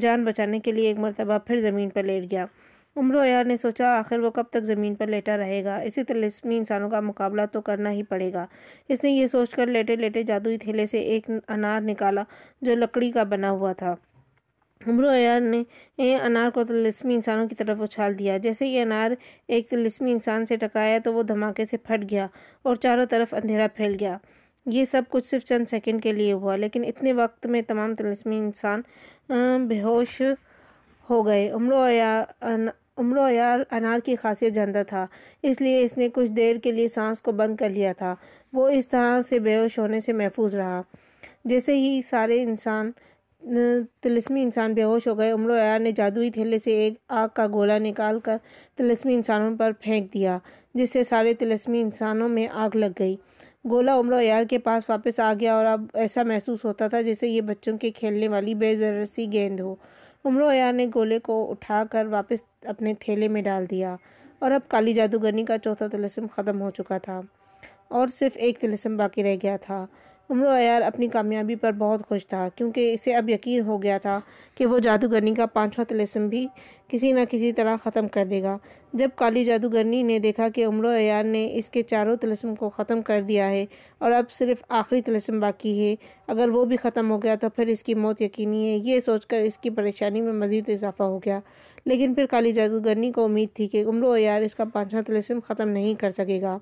جان 0.00 0.24
بچانے 0.24 0.60
کے 0.60 0.72
لیے 0.72 0.88
ایک 0.88 0.98
مرتبہ 0.98 1.38
پھر 1.38 1.60
زمین 1.60 1.88
پر 1.90 2.02
لیٹ 2.02 2.30
گیا۔ 2.30 2.46
عمر 2.96 3.24
عیار 3.24 3.44
نے 3.44 3.56
سوچا، 3.56 3.98
آخر 3.98 4.18
وہ 4.18 4.30
کب 4.30 4.44
تک 4.50 4.64
زمین 4.64 4.94
پر 4.94 5.06
لیٹا 5.06 5.36
رہے 5.36 5.64
گا؟ 5.64 5.76
اسی 5.76 6.04
تلسمی 6.04 6.56
انسانوں 6.58 6.90
کا 6.90 7.00
مقابلہ 7.00 7.42
تو 7.52 7.60
کرنا 7.60 7.90
ہی 7.90 8.02
پڑے 8.02 8.32
گا۔ 8.32 8.46
اس 8.88 9.04
نے 9.04 9.10
یہ 9.10 9.26
سوچ 9.26 9.50
کر 9.50 9.66
لیٹے 9.66 9.96
لیٹے 9.96 10.22
جادوئی 10.22 10.58
تھیلے 10.58 10.86
سے 10.86 10.98
ایک 10.98 11.30
انار 11.48 11.80
نکالا 11.80 12.22
جو 12.60 12.74
لکڑی 12.74 13.10
کا 13.10 13.22
بنا 13.22 13.50
ہوا 13.50 13.72
تھا۔ 13.72 13.94
عمر 14.86 15.08
عیار 15.08 15.40
نے 15.40 15.62
انار 16.16 16.50
کو 16.50 16.64
تلسمی 16.64 17.14
انسانوں 17.14 17.46
کی 17.48 17.54
طرف 17.54 17.80
اچھال 17.82 18.18
دیا۔ 18.18 18.36
جیسے 18.38 18.66
یہ 18.66 18.82
انار 18.82 19.10
ایک 19.48 19.68
تلسمی 19.70 20.12
انسان 20.12 20.46
سے 20.46 20.56
ٹکرایا 20.56 20.98
تو 21.04 21.12
وہ 21.14 21.22
دھماکے 21.22 21.64
سے 21.64 21.76
پھٹ 21.76 22.10
گیا 22.10 22.26
اور 22.62 22.76
چاروں 22.76 23.06
طرف 23.06 23.34
اندھیرا 23.34 23.66
پھیل 23.74 23.96
گیا۔ 24.00 24.16
یہ 24.66 24.84
سب 24.84 25.02
کچھ 25.08 25.26
صرف 25.26 25.44
چند 25.44 25.64
سیکنڈ 25.70 26.02
کے 26.02 26.12
لیے 26.12 26.32
ہوا، 26.32 26.56
لیکن 26.56 26.84
اتنے 26.84 27.12
وقت 27.12 27.46
میں 27.46 27.62
تمام 27.62 27.94
تلسمی 27.94 28.36
انسان 28.38 28.80
بے 29.68 29.80
ہوش 29.82 30.20
ہو 31.10 31.24
گئے۔ 31.26 31.48
عمر 31.50 31.74
عمر 32.98 33.30
یار 33.32 33.60
انار 33.70 33.98
کی 34.04 34.14
خاصیت 34.16 34.52
جانتا 34.54 34.82
تھا، 34.82 35.06
اس 35.42 35.60
لیے 35.60 35.82
اس 35.82 35.96
نے 35.98 36.08
کچھ 36.14 36.30
دیر 36.30 36.56
کے 36.56 36.72
لیے 36.72 36.88
سانس 36.88 37.22
کو 37.22 37.32
بند 37.32 37.56
کر 37.56 37.70
لیا 37.70 37.92
تھا۔ 37.92 38.14
وہ 38.52 38.68
اس 38.68 38.88
طرح 38.88 39.20
سے 39.28 39.38
بے 39.38 39.56
ہوش 39.58 39.78
ہونے 39.78 40.00
سے 40.00 40.12
محفوظ 40.12 40.54
رہا۔ 40.54 40.80
جیسے 41.44 41.76
ہی 41.76 42.00
سارے 42.10 42.42
انسان 42.42 42.90
تلسمی 43.42 44.42
انسان 44.42 44.74
بے 44.74 44.82
ہوش 44.82 45.06
ہو 45.08 45.18
گئے، 45.18 45.30
عمر 45.30 45.56
یار 45.56 45.80
نے 45.80 45.92
جادوئی 45.92 46.30
تھیلے 46.30 46.58
سے 46.58 46.72
ایک 46.82 46.94
آگ 47.08 47.28
کا 47.34 47.46
گولا 47.52 47.78
نکال 47.78 48.20
کر 48.20 48.36
تلسمی 48.76 49.14
انسانوں 49.14 49.56
پر 49.56 49.72
پھینک 49.80 50.12
دیا، 50.14 50.38
جس 50.74 50.92
سے 50.92 51.02
سارے 51.04 51.34
تلسمی 51.34 51.80
انسانوں 51.80 52.28
میں 52.28 52.46
آگ 52.54 52.76
لگ 52.76 52.92
گئی۔ 52.98 53.16
گولا 53.70 53.98
عمر 53.98 54.20
یار 54.22 54.44
کے 54.50 54.58
پاس 54.58 54.88
واپس 54.88 55.20
آ 55.20 55.32
گیا 55.40 55.54
اور 55.54 55.64
اب 55.64 55.84
ایسا 55.94 56.22
محسوس 56.22 56.64
ہوتا 56.64 56.88
تھا 56.88 57.00
جیسے 57.00 57.28
یہ 57.28 57.40
بچوں 57.40 57.76
کے 57.78 57.90
کھیلنے 57.90 58.28
والی 58.28 58.54
بے 58.54 58.74
سی 59.06 59.26
گیند 59.32 59.60
ہو۔ 59.60 59.74
عمر 60.24 60.54
یار 60.54 60.72
نے 60.72 60.86
گولے 60.94 61.18
کو 61.18 61.50
اٹھا 61.50 61.82
کر 61.90 62.06
واپس 62.06 62.42
اپنے 62.64 62.94
تھیلے 63.00 63.28
میں 63.28 63.42
ڈال 63.42 63.66
دیا 63.70 63.96
اور 64.38 64.50
اب 64.50 64.68
کالی 64.68 64.92
جادوگرنی 64.92 65.44
کا 65.44 65.58
چوتھا 65.58 65.86
تلسم 65.92 66.26
ختم 66.32 66.60
ہو 66.62 66.70
چکا 66.70 66.98
تھا 66.98 67.20
اور 67.88 68.08
صرف 68.08 68.32
ایک 68.36 68.60
تلسم 68.60 68.96
باقی 68.96 69.22
رہ 69.22 69.36
گیا 69.42 69.56
تھا۔ 69.56 69.84
عمر 70.30 70.46
عیار 70.46 70.82
اپنی 70.82 71.08
کامیابی 71.08 71.54
پر 71.54 71.72
بہت 71.72 72.06
خوش 72.08 72.26
تھا، 72.26 72.48
کیونکہ 72.56 72.92
اسے 72.92 73.14
اب 73.14 73.28
یقین 73.30 73.60
ہو 73.60 73.82
گیا 73.82 73.98
تھا 73.98 74.20
کہ 74.54 74.66
وہ 74.66 74.78
جادوگرنی 74.78 75.34
کا 75.34 75.46
پانچواں 75.46 75.84
تلسم 75.84 76.28
بھی 76.28 76.46
کسی 76.88 77.12
نہ 77.12 77.20
کسی 77.30 77.52
طرح 77.52 77.76
ختم 77.84 78.08
کر 78.08 78.24
دے 78.24 78.42
گا۔ 78.42 78.58
جب 78.92 79.08
کالی 79.16 79.44
جادوگرنی 79.44 80.02
نے 80.02 80.18
دیکھا 80.18 80.48
کہ 80.48 80.64
عمر 80.66 80.84
و 80.84 80.96
عیار 80.96 81.24
نے 81.24 81.48
اس 81.54 81.70
کے 81.70 81.82
چاروں 81.82 82.16
تلسم 82.16 82.54
کو 82.54 82.68
ختم 82.68 83.02
کر 83.02 83.22
دیا 83.22 83.50
ہے 83.50 83.66
اور 83.98 84.12
اب 84.12 84.24
صرف 84.30 84.64
آخری 84.68 85.02
تلسم 85.02 85.40
باقی 85.40 85.78
ہے، 85.80 85.94
اگر 86.26 86.48
وہ 86.48 86.64
بھی 86.64 86.76
ختم 86.76 87.10
ہو 87.10 87.22
گیا 87.22 87.34
تو 87.34 87.48
پھر 87.48 87.66
اس 87.66 87.82
کی 87.82 87.94
موت 87.94 88.22
یقینی 88.22 88.68
ہے۔ 88.68 88.76
یہ 88.76 89.00
سوچ 89.00 89.26
کر 89.26 89.40
اس 89.40 89.58
کی 89.58 89.70
پریشانی 89.70 90.20
میں 90.20 90.32
مزید 90.32 90.68
اضافہ 90.68 91.02
ہو 91.02 91.18
گیا۔ 91.18 91.40
لیکن 91.84 92.14
پھر 92.14 92.26
کالی 92.26 92.52
جادوگرنی 92.52 93.12
کو 93.12 93.24
امید 93.24 93.48
تھی 93.54 93.68
کہ 93.68 93.84
عمر 93.84 94.04
و 94.04 94.16
عیار 94.16 94.42
اس 94.42 94.54
کا 94.54 94.64
پانچواں 94.64 95.02
تلسم 95.02 95.38
ختم 95.46 95.68
نہیں 95.68 95.94
کر 95.94 96.10
سکے 96.10 96.40
گا۔ 96.42 96.58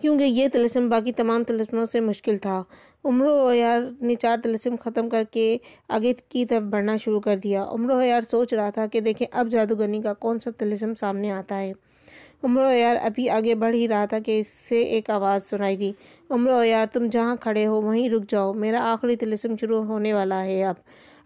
کیونکہ 0.00 0.24
یہ 0.24 0.48
تلسم 0.52 0.88
باقی 0.88 1.12
تمام 1.12 1.44
تلسموں 1.44 1.84
سے 1.86 2.00
مشکل 2.00 2.38
تھا۔ 2.38 2.62
عمر 3.04 3.26
ویار 3.26 3.80
نے 4.00 4.14
چار 4.14 4.36
تلسم 4.44 4.74
ختم 4.80 5.08
کر 5.08 5.22
کے 5.30 5.56
آگے 5.88 6.12
کی 6.28 6.44
طرف 6.46 6.62
بڑھنا 6.62 6.96
شروع 6.96 7.20
کر 7.20 7.36
دیا۔ 7.36 7.64
عمر 7.68 7.94
ویار 7.94 8.22
سوچ 8.30 8.54
رہا 8.54 8.70
تھا 8.70 8.86
کہ 8.86 9.00
دیکھیں 9.00 9.26
اب 9.30 9.48
جادوگرنی 9.50 10.02
کا 10.02 10.12
کون 10.14 10.38
سا 10.38 10.50
تلسم 10.58 10.94
سامنے 10.94 11.30
آتا 11.30 11.58
ہے۔ 11.60 11.72
عمر 12.42 12.62
ویار 12.62 12.96
ابھی 13.02 13.28
آگے 13.30 13.54
بڑھ 13.54 13.74
ہی 13.74 13.88
رہا 13.88 14.04
تھا 14.04 14.18
کہ 14.18 14.38
اس 14.40 14.46
سے 14.68 14.82
ایک 14.82 15.10
آواز 15.10 15.44
سنائی 15.50 15.76
دی۔ 15.76 15.92
عمر 16.30 16.50
ویار 16.50 16.86
تم 16.92 17.06
جہاں 17.12 17.36
کھڑے 17.36 17.66
ہو 17.66 17.80
وہیں 17.82 18.08
رک 18.08 18.22
جاؤ۔ 18.28 18.52
میرا 18.52 18.80
آخری 18.92 19.16
تلسم 19.16 19.54
شروع 19.60 19.82
ہونے 19.84 20.12
والا 20.12 20.44
ہے 20.44 20.64
اب۔ 20.64 20.74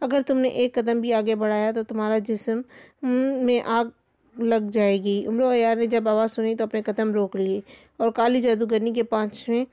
اگر 0.00 0.20
تم 0.26 0.38
نے 0.38 0.48
ایک 0.48 0.74
قدم 0.74 1.00
بھی 1.00 1.12
آگے 1.12 1.34
بڑھایا 1.34 1.70
تو 1.70 1.82
تمہارا 1.82 2.18
جسم 2.18 2.60
میں 3.46 3.60
آگ 3.66 3.84
لگ 4.38 4.70
جائے 4.72 5.02
گی۔ 5.04 5.26
عمر 5.26 5.42
و 5.42 5.52
عیار 5.52 5.76
نے 5.76 5.86
جب 5.86 6.08
آواز 6.08 6.32
سنی 6.32 6.54
تو 6.54 6.64
اپنے 6.64 6.82
قدم 6.82 7.12
روک 7.12 7.36
لیے۔ 7.36 7.60
اور 7.96 8.10
کالی 8.10 8.40
جادوگرنی 8.40 8.92
کے 8.92 9.02
پانچویں 9.02 9.64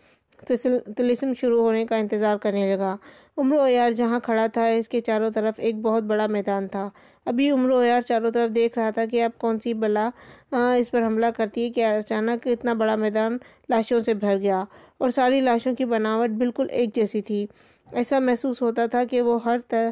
تلسم 0.98 1.34
شروع 1.40 1.62
ہونے 1.64 1.86
کا 1.86 1.96
انتظار 1.96 2.38
کرنے 2.38 2.76
لگا۔ 2.76 2.96
عمر 3.38 3.56
و 3.56 3.66
عیار 3.66 3.92
جہاں 3.92 4.20
کھڑا 4.20 4.46
تھا، 4.54 4.66
اس 4.68 4.88
کے 4.90 5.02
چاروں 5.02 5.30
طرف 5.32 5.56
ایک 5.58 5.76
بہت 5.82 6.04
بڑا 6.04 6.28
میدان 6.28 6.68
تھا۔ 6.68 6.90
ابھی 7.26 7.50
عمر 7.52 7.70
و 7.70 7.82
عیار 7.84 8.02
چاروں 8.02 8.32
طرف 8.32 8.56
دیکھ 8.56 8.78
رہا 8.80 8.90
تھا 8.90 9.06
کہ 9.12 9.24
اب 9.24 9.38
کون 9.38 9.60
سی 9.60 9.74
بلا 9.74 10.10
اس 10.52 10.92
پر 10.92 11.06
حملہ 11.06 11.26
کرتی 11.38 11.64
ہے 11.64 11.70
کہ 11.70 11.86
اچانک 11.86 12.48
اتنا 12.48 12.74
بڑا 12.74 12.96
میدان 12.96 13.38
لاشوں 13.70 14.00
سے 14.02 14.14
بھر 14.14 14.38
گیا 14.42 14.64
اور 14.98 15.10
ساری 15.10 15.42
لاشوں 15.42 15.76
کی 15.76 15.86
بناوٹ 15.86 16.30
بالکل 16.30 16.68
ایک 16.70 16.96
جیسی 16.96 17.22
تھی۔ 17.22 17.46
ایسا 17.92 18.20
محسوس 18.20 18.62
ہوتا 18.62 18.86
تھا 18.86 19.04
کہ 19.04 19.22
وہ 19.22 19.38
ہر 19.46 19.58
طرح 19.68 19.90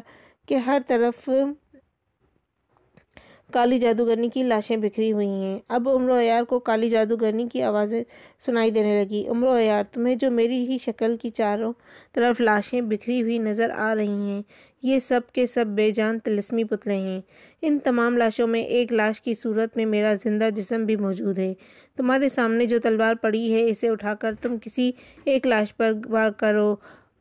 کہ 0.48 0.54
ہر 0.56 0.78
طرف 0.86 1.28
کالی 3.52 3.78
جادوگرنی 3.78 4.28
کی 4.28 4.42
لاشیں 4.42 4.76
بکھری 4.76 5.12
ہوئی 5.12 5.26
ہیں۔ 5.26 5.58
اب 5.68 5.88
عمر 5.88 6.20
عیار 6.20 6.42
کو 6.42 6.58
کالی 6.58 6.90
جادوگرنی 6.90 7.46
کی 7.52 7.62
آوازیں 7.62 8.02
سنائی 8.46 8.70
دینے 8.70 9.04
لگی۔ 9.04 9.26
عمر 9.28 9.58
عیار، 9.60 9.84
تمہیں 9.92 10.14
جو 10.14 10.30
میری 10.30 10.66
ہی 10.66 10.78
شکل 10.84 11.16
کی 11.16 11.30
چاروں 11.30 11.72
طرف 12.12 12.40
لاشیں 12.40 12.80
بکھری 12.80 13.22
ہوئی 13.22 13.38
نظر 13.38 13.70
آ 13.70 13.94
رہی 13.94 14.30
ہیں، 14.30 14.42
یہ 14.82 14.98
سب 14.98 15.20
کے 15.32 15.46
سب 15.46 15.66
بے 15.66 15.90
جان 15.90 16.18
تلسمی 16.18 16.64
پتلے 16.64 16.96
ہیں۔ 16.96 17.20
ان 17.62 17.78
تمام 17.78 18.16
لاشوں 18.16 18.46
میں 18.46 18.62
ایک 18.62 18.92
لاش 18.92 19.20
کی 19.20 19.34
صورت 19.34 19.76
میں 19.76 19.86
میرا 19.86 20.14
زندہ 20.24 20.48
جسم 20.56 20.84
بھی 20.84 20.96
موجود 20.96 21.38
ہے۔ 21.38 21.54
تمہارے 21.96 22.28
سامنے 22.28 22.66
جو 22.66 22.78
تلوار 22.78 23.14
پڑی 23.14 23.52
ہے، 23.54 23.68
اسے 23.68 23.88
اٹھا 23.88 24.14
کر 24.14 24.34
تم 24.42 24.56
کسی 24.62 24.90
ایک 25.24 25.46
لاش 25.46 25.76
پر 25.76 25.92
وار 26.08 26.30
کرو۔ 26.30 26.74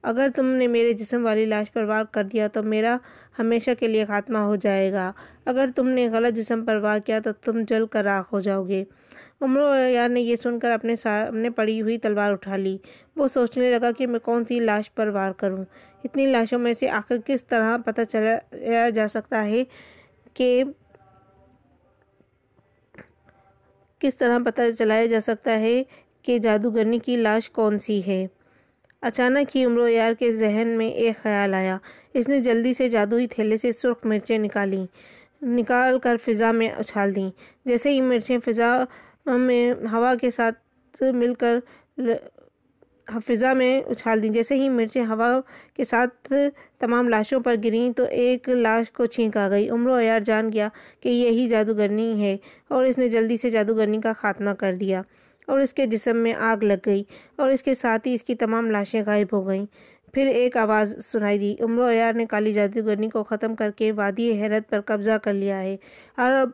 اگر 0.04 0.28
تم 0.36 0.46
نے 0.46 0.68
میرے 0.68 0.94
جسم 0.94 1.26
والی 1.26 1.46
لاش 1.46 1.72
پر 1.72 1.84
وار 1.84 2.04
کر 2.04 2.24
دیا 2.24 2.48
تو 2.48 2.64
میرا 2.64 2.98
ہمیشہ 3.40 3.72
کے 3.80 3.88
لیے 3.88 4.06
خاتمہ 4.06 4.38
ہو 4.38 4.56
جائے 4.56 4.92
گا۔ 4.92 5.12
اگر 5.46 5.66
تم 5.76 5.88
نے 5.88 6.10
غلط 6.10 6.36
جسم 6.36 6.66
پر 6.66 6.76
وار 6.76 7.00
کیا 7.00 7.20
تو 7.20 7.32
تم 7.32 7.62
جل 7.68 7.86
کر 7.86 8.04
راکھ 8.04 8.34
ہو 8.34 8.40
جاؤ 8.40 8.68
گے۔ 8.68 8.84
عمر 9.42 9.90
یار 9.90 10.10
نے 10.10 10.22
یہ 10.22 10.36
سن 10.36 10.60
کر 10.60 10.72
اپنے 10.72 10.96
سامنے 10.96 11.50
پڑی 11.50 11.82
ہوئی 11.82 11.98
تلوار 11.98 12.32
اٹھا 12.32 12.56
لی۔ 12.56 12.78
وہ 13.16 13.28
سوچنے 13.28 13.72
لگا 13.72 13.92
کہ 13.92 14.08
میں 14.08 14.20
کون 14.20 14.46
سی 14.46 14.60
لاش 14.60 14.94
پر 14.94 15.08
وار 15.08 15.32
کروں۔ 15.32 15.64
اتنی 16.04 16.26
لاشوں 16.26 16.60
میں 16.60 16.74
سے 16.74 16.90
آخر 16.90 17.18
کس 17.26 17.44
طرح 17.44 17.78
پتہ 17.86 18.02
چلایا 18.12 18.90
جا 18.90 19.08
سکتا 19.08 19.46
ہے 19.46 19.64
کہ 20.34 20.64
کس 24.00 24.16
طرح 24.16 24.40
پتہ 24.46 24.62
چلایا 24.80 25.06
جا 25.06 25.20
سکتا 25.22 25.60
ہے 25.60 25.84
کہ 26.22 26.38
جادوگرنی 26.38 27.00
کی 27.00 27.16
لاش 27.18 27.50
کون 27.50 27.80
سی 27.80 28.02
ہے۔ 28.08 28.28
اچانک 29.04 29.56
ہی 29.56 29.64
عمر 29.66 29.88
یار 29.90 30.14
کے 30.20 30.32
ذہن 30.32 30.68
میں 30.78 30.88
ایک 30.88 31.22
خیال 31.24 31.54
آیا۔ 31.54 31.78
اس 32.14 32.28
نے 32.28 32.40
جلدی 32.42 32.74
سے 32.74 32.88
جادوئی 32.90 33.28
تھیلے 33.28 33.58
سے 33.58 33.72
سرخ 33.72 34.06
مرچیں 34.06 34.38
نکالیں 34.38 34.86
نکال 35.42 36.00
کر 36.00 36.16
فضا 36.26 36.52
میں 36.52 36.70
اچھال 36.78 37.16
دیں۔ 37.16 37.30
جیسے 37.66 37.92
ہی 37.92 38.02
مرچیں 38.02 38.38
فضا 38.46 38.72
میں، 39.26 39.74
ہوا 39.92 40.14
کے 40.22 40.32
ساتھ 40.36 41.04
مل 41.14 41.34
کر 41.40 41.60
فضا 43.28 43.54
میں 43.54 43.80
اچھال 43.92 44.24
دیں۔ 44.24 44.30
جیسے 44.30 44.56
ہی 44.56 44.68
مرچیں 44.70 45.06
ہوا 45.06 45.30
کے 45.76 45.84
ساتھ 45.84 46.34
تمام 46.80 47.10
لاشوں 47.10 47.40
پر 47.40 47.56
گریں 47.64 47.92
تو 47.98 48.04
ایک 48.24 48.50
لاش 48.50 48.92
کو 48.92 49.06
چھینک 49.06 49.38
آ 49.38 49.48
گئی۔ 49.50 49.70
عمر 49.70 50.00
عیار 50.02 50.20
جان 50.26 50.52
گیا 50.54 50.68
کہ 51.02 51.10
یہی 51.10 51.48
جادوگرنی 51.50 52.12
ہے 52.24 52.36
اور 52.68 52.86
اس 52.86 52.98
نے 52.98 53.08
جلدی 53.10 53.38
سے 53.38 53.50
جادوگرنی 53.50 54.02
کا 54.02 54.14
خاتمہ 54.20 54.52
کر 54.60 54.74
دیا۔ 54.76 55.02
اور 55.50 55.60
اس 55.60 55.74
کے 55.74 55.86
جسم 55.86 56.18
میں 56.18 56.34
آگ 56.34 56.64
لگ 56.64 56.74
گئی 56.86 57.04
اور 57.36 57.50
اس 57.50 57.64
کے 57.64 57.76
ساتھ 57.76 58.08
ہی 58.08 58.14
اس 58.14 58.24
کی 58.24 58.36
تمام 58.36 58.72
لاشیں 58.72 59.02
غائب 59.06 59.28
ہو 59.34 59.48
گئیں۔ 59.48 59.66
پھر 60.14 60.26
ایک 60.26 60.58
آواز 60.58 60.94
سنائی 61.06 61.38
دی۔ 61.40 61.56
عمر 61.60 61.92
عیار 61.92 62.14
نے 62.14 62.26
کالی 62.26 62.54
جادوگرنی 62.54 63.10
کو 63.10 63.24
ختم 63.24 63.56
کر 63.56 63.72
کے 63.72 63.92
وادی 63.92 64.32
حیرت 64.32 64.70
پر 64.70 64.82
قبضہ 64.82 65.18
کر 65.24 65.34
لیا 65.34 65.60
ہے 65.62 65.78
اور 66.18 66.32
اب 66.32 66.50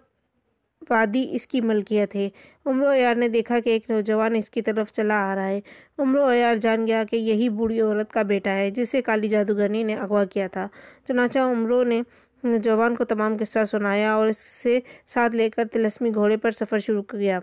وادی 0.89 1.27
اس 1.31 1.47
کی 1.47 1.61
ملکیت 1.61 2.15
ہے۔ 2.15 2.29
عمر 2.65 2.93
عیار 2.95 3.15
نے 3.15 3.27
دیکھا 3.29 3.59
کہ 3.59 3.69
ایک 3.69 3.89
نوجوان 3.89 4.35
اس 4.35 4.49
کی 4.49 4.61
طرف 4.61 4.91
چلا 4.91 5.31
آ 5.31 5.35
رہا 5.35 5.47
ہے۔ 5.47 5.61
عمر 5.97 6.19
عیار 6.33 6.55
جان 6.55 6.87
گیا 6.87 7.03
کہ 7.03 7.15
یہی 7.15 7.49
بوڑھی 7.49 7.81
عورت 7.81 8.11
کا 8.11 8.21
بیٹا 8.21 8.51
ہے 8.51 8.69
جسے 8.71 9.01
کالی 9.01 9.29
جادوگرنی 9.29 9.83
نے 9.83 9.95
اغوا 9.95 10.25
کیا 10.25 10.47
تھا۔ 10.47 10.67
چنانچہ 11.07 11.39
عمروں 11.39 11.83
نے 11.85 12.01
نوجوان 12.43 12.95
کو 12.95 13.03
تمام 13.03 13.37
قصہ 13.39 13.65
سنایا 13.71 14.13
اور 14.13 14.27
اس 14.27 14.37
سے 14.63 14.79
ساتھ 15.13 15.35
لے 15.35 15.49
کر 15.49 15.65
تلسمی 15.73 16.09
گھوڑے 16.13 16.37
پر 16.37 16.51
سفر 16.51 16.79
شروع 16.79 17.03
کیا 17.03 17.39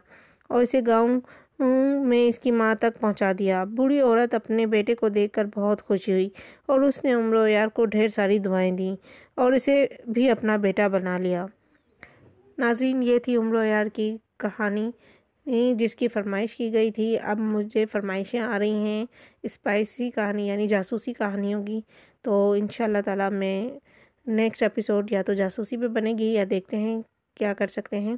اور 0.49 0.62
اسے 0.62 0.80
گاؤں 0.87 1.21
میں 1.59 2.26
اس 2.28 2.38
کی 2.38 2.50
ماں 2.50 2.75
تک 2.75 3.00
پہنچا 3.00 3.32
دیا۔ 3.38 3.62
بوڑھی 3.76 4.00
عورت 4.00 4.35
اپنے 4.35 4.66
بیٹے 4.66 4.94
کو 4.94 5.09
دیکھ 5.09 5.32
کر 5.32 5.44
بہت 5.54 5.82
خوشی 5.87 6.12
ہوئی 6.12 6.28
اور 6.66 6.80
اس 6.80 7.02
نے 7.04 7.12
عمر 7.14 7.35
و 7.37 7.47
یار 7.49 7.66
کو 7.76 7.85
ڈھیر 7.85 8.09
ساری 8.14 8.38
دعائیں 8.38 8.73
دیں 8.76 8.94
اور 9.35 9.52
اسے 9.52 9.87
بھی 10.12 10.28
اپنا 10.30 10.56
بیٹا 10.56 10.88
بنا 10.88 11.16
لیا۔ 11.18 11.47
ناظرین، 12.59 13.02
یہ 13.02 13.18
تھی 13.18 13.37
عمر 13.37 13.54
و 13.54 13.64
یار 13.64 13.87
کی 13.94 14.16
کہانی 14.38 14.90
جس 15.78 15.94
کی 15.97 16.09
فرمائش 16.09 16.56
کی 16.56 16.73
گئی 16.73 16.90
تھی۔ 16.90 17.16
اب 17.18 17.38
مجھے 17.38 17.85
فرمائشیں 17.92 18.40
آ 18.40 18.59
رہی 18.59 18.71
ہیں، 18.71 19.04
اسپائسی 19.42 20.11
کہانی 20.11 20.47
یعنی 20.49 20.66
جاسوسی 20.68 21.12
کہانیوں 21.12 21.64
کی۔ 21.66 21.80
تو 22.23 22.52
انشاءاللہ 22.59 22.99
تعالی 23.04 23.28
میں 23.32 23.56
نیکسٹ 24.26 24.62
ایپیسوڈ 24.62 25.12
یا 25.12 25.23
تو 25.23 25.32
جاسوسی 25.35 25.76
پہ 25.76 25.87
بنے 25.94 26.14
گی 26.18 26.32
یا 26.35 26.44
دیکھتے 26.50 26.76
ہیں 26.76 27.00
کیا 27.35 27.52
کر 27.54 27.66
سکتے 27.66 28.00
ہیں۔ 28.00 28.16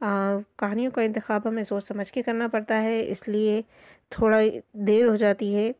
کہانیوں 0.00 0.90
کا 0.90 1.02
انتخاب 1.02 1.48
ہمیں 1.48 1.62
سوچ 1.62 1.84
سمجھ 1.84 2.12
کے 2.12 2.22
کرنا 2.22 2.48
پڑتا 2.48 2.82
ہے، 2.82 3.10
اس 3.10 3.28
لیے 3.28 3.62
تھوڑا 4.10 4.38
دیر 4.72 5.06
ہو 5.06 5.16
جاتی 5.16 5.54
ہے۔ 5.54 5.70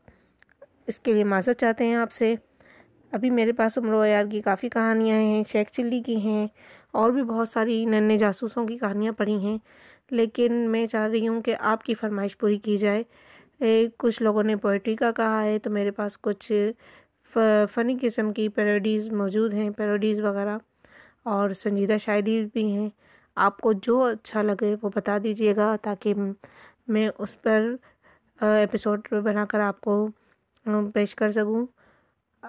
اس 0.87 0.99
کے 0.99 1.13
لیے 1.13 1.23
معذرت 1.23 1.59
چاہتے 1.59 1.85
ہیں 1.85 1.95
آپ 1.95 2.11
سے۔ 2.11 2.35
ابھی 3.11 3.29
میرے 3.29 3.51
پاس 3.51 3.77
عمر 3.77 4.07
یار 4.07 4.25
کی 4.31 4.41
کافی 4.41 4.69
کہانیاں 4.69 5.15
ہیں، 5.15 5.43
شیخ 5.51 5.71
چلی 5.71 6.01
کی 6.05 6.15
ہیں، 6.15 6.47
اور 6.91 7.09
بھی 7.09 7.23
بہت 7.23 7.49
ساری 7.49 7.85
ننے 7.85 8.17
جاسوسوں 8.17 8.65
کی 8.67 8.77
کہانیاں 8.77 9.11
پڑھی 9.11 9.35
ہیں۔ 9.35 9.57
لیکن 10.11 10.53
میں 10.53 10.87
چاہ 10.87 11.07
رہی 11.07 11.27
ہوں 11.27 11.41
کہ 11.41 11.55
آپ 11.59 11.83
کی 11.83 11.93
فرمائش 11.93 12.37
پوری 12.37 12.57
کی 12.57 12.77
جائے۔ 12.77 13.03
کچھ 13.97 14.21
لوگوں 14.21 14.43
نے 14.43 14.55
پوئٹری 14.55 14.95
کا 14.95 15.11
کہا 15.11 15.43
ہے 15.43 15.59
تو 15.59 15.69
میرے 15.69 15.91
پاس 15.91 16.17
کچھ 16.21 16.71
فنی 17.73 17.97
قسم 18.01 18.33
کی 18.33 18.49
پیروڈیز 18.49 19.11
موجود 19.11 19.53
ہیں، 19.53 19.69
پیروڈیز 19.69 20.19
وغیرہ۔ 20.21 20.57
اور 21.23 21.49
سنجیدہ 21.49 21.95
شاعری 22.01 22.45
بھی 22.53 22.71
ہیں۔ 22.71 22.89
آپ 23.45 23.57
کو 23.61 23.71
جو 23.73 24.01
اچھا 24.03 24.41
لگے 24.41 24.75
وہ 24.81 24.89
بتا 24.95 25.17
دیجیے 25.23 25.55
گا 25.55 25.75
تاکہ 25.81 26.13
میں 26.87 27.09
اس 27.17 27.41
پر 27.41 27.75
ایپیسوڈ 28.41 29.07
بنا 29.23 29.45
کر 29.49 29.59
آپ 29.59 29.81
کو 29.81 30.05
پیش 30.93 31.15
کر 31.15 31.31
سکوں۔ 31.31 31.65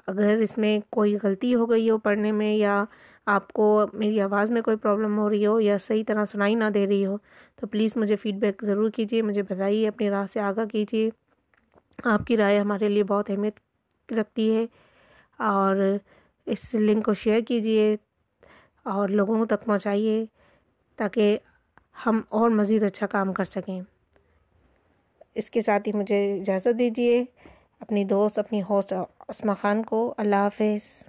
اگر 0.06 0.36
اس 0.42 0.56
میں 0.58 0.78
کوئی 0.90 1.16
غلطی 1.22 1.54
ہو 1.54 1.70
گئی 1.70 1.88
ہو 1.90 1.98
پڑھنے 1.98 2.32
میں 2.32 2.54
یا 2.54 2.84
آپ 3.26 3.52
کو 3.52 3.86
میری 3.92 4.20
آواز 4.20 4.50
میں 4.50 4.62
کوئی 4.62 4.76
پرابلم 4.76 5.18
ہو 5.18 5.28
رہی 5.30 5.46
ہو 5.46 5.60
یا 5.60 5.76
صحیح 5.78 6.04
طرح 6.06 6.24
سنائی 6.24 6.54
نہ 6.54 6.64
دے 6.74 6.86
رہی 6.86 7.04
ہو، 7.06 7.16
تو 7.56 7.66
پلیز 7.66 7.92
مجھے 7.96 8.16
فیڈ 8.16 8.34
بیک 8.34 8.64
ضرور 8.66 8.90
کیجیے، 8.90 9.22
مجھے 9.22 9.42
بتائیے، 9.42 9.88
اپنی 9.88 10.10
راہ 10.10 10.26
سے 10.32 10.40
آگاہ 10.40 10.64
کیجیے۔ 10.64 11.10
آپ 12.04 12.26
کی 12.26 12.36
رائے 12.36 12.58
ہمارے 12.58 12.88
لیے 12.88 13.04
بہت 13.04 13.30
اہمیت 13.30 14.12
رکھتی 14.12 14.54
ہے 14.56 14.66
اور 15.38 15.76
اس 16.46 16.74
لنک 16.74 17.04
کو 17.04 17.14
شیئر 17.14 17.40
کیجیے 17.40 17.96
اور 18.84 19.08
لوگوں 19.08 19.44
تک 19.46 19.64
پہنچائیے۔ 19.64 20.24
تاکہ 20.96 21.38
ہم 22.06 22.20
اور 22.28 22.50
مزید 22.50 22.82
اچھا 22.82 23.06
کام 23.06 23.32
کر 23.32 23.44
سکیں۔ 23.44 23.80
اس 25.34 25.50
کے 25.50 25.60
ساتھ 25.60 25.88
ہی 25.88 25.92
مجھے 25.92 26.40
اجازت 26.40 26.78
دیجیے 26.78 27.24
اپنی 27.80 28.04
دوست، 28.04 28.38
اپنی 28.38 28.62
ہوسٹ 28.62 28.92
اسما 29.28 29.54
خان 29.54 29.82
کو 29.82 30.14
اللہ 30.16 30.36
حافظ۔ 30.36 31.04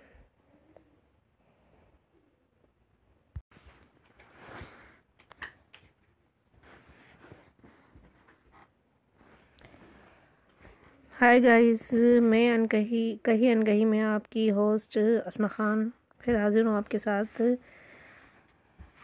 ہائی 11.22 11.44
گائز 11.44 11.94
میں 12.22 12.56
انکہی، 12.56 13.18
کہی 13.24 13.52
انکہی 13.52 13.86
میں 13.86 14.02
آپ 14.02 14.30
کی 14.30 14.52
ہوسٹ 14.52 14.98
اسما 15.26 15.48
خان، 15.48 15.90
پھر 16.20 16.42
حاضر 16.42 16.66
ہوں 16.66 16.78
آپ 16.78 16.90
کے 16.90 17.00
ساتھ۔ 17.00 17.42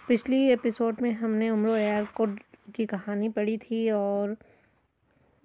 پچھلی 0.09 0.37
ایپیسوڈ 0.37 1.01
میں 1.01 1.11
ہم 1.11 1.35
نے 1.35 1.49
عمر 1.49 1.69
و 1.69 1.77
یار 1.77 2.03
کو 2.13 2.25
کی 2.73 2.85
کہانی 2.85 3.29
پڑھی 3.29 3.57
تھی 3.57 3.89
اور 3.89 4.29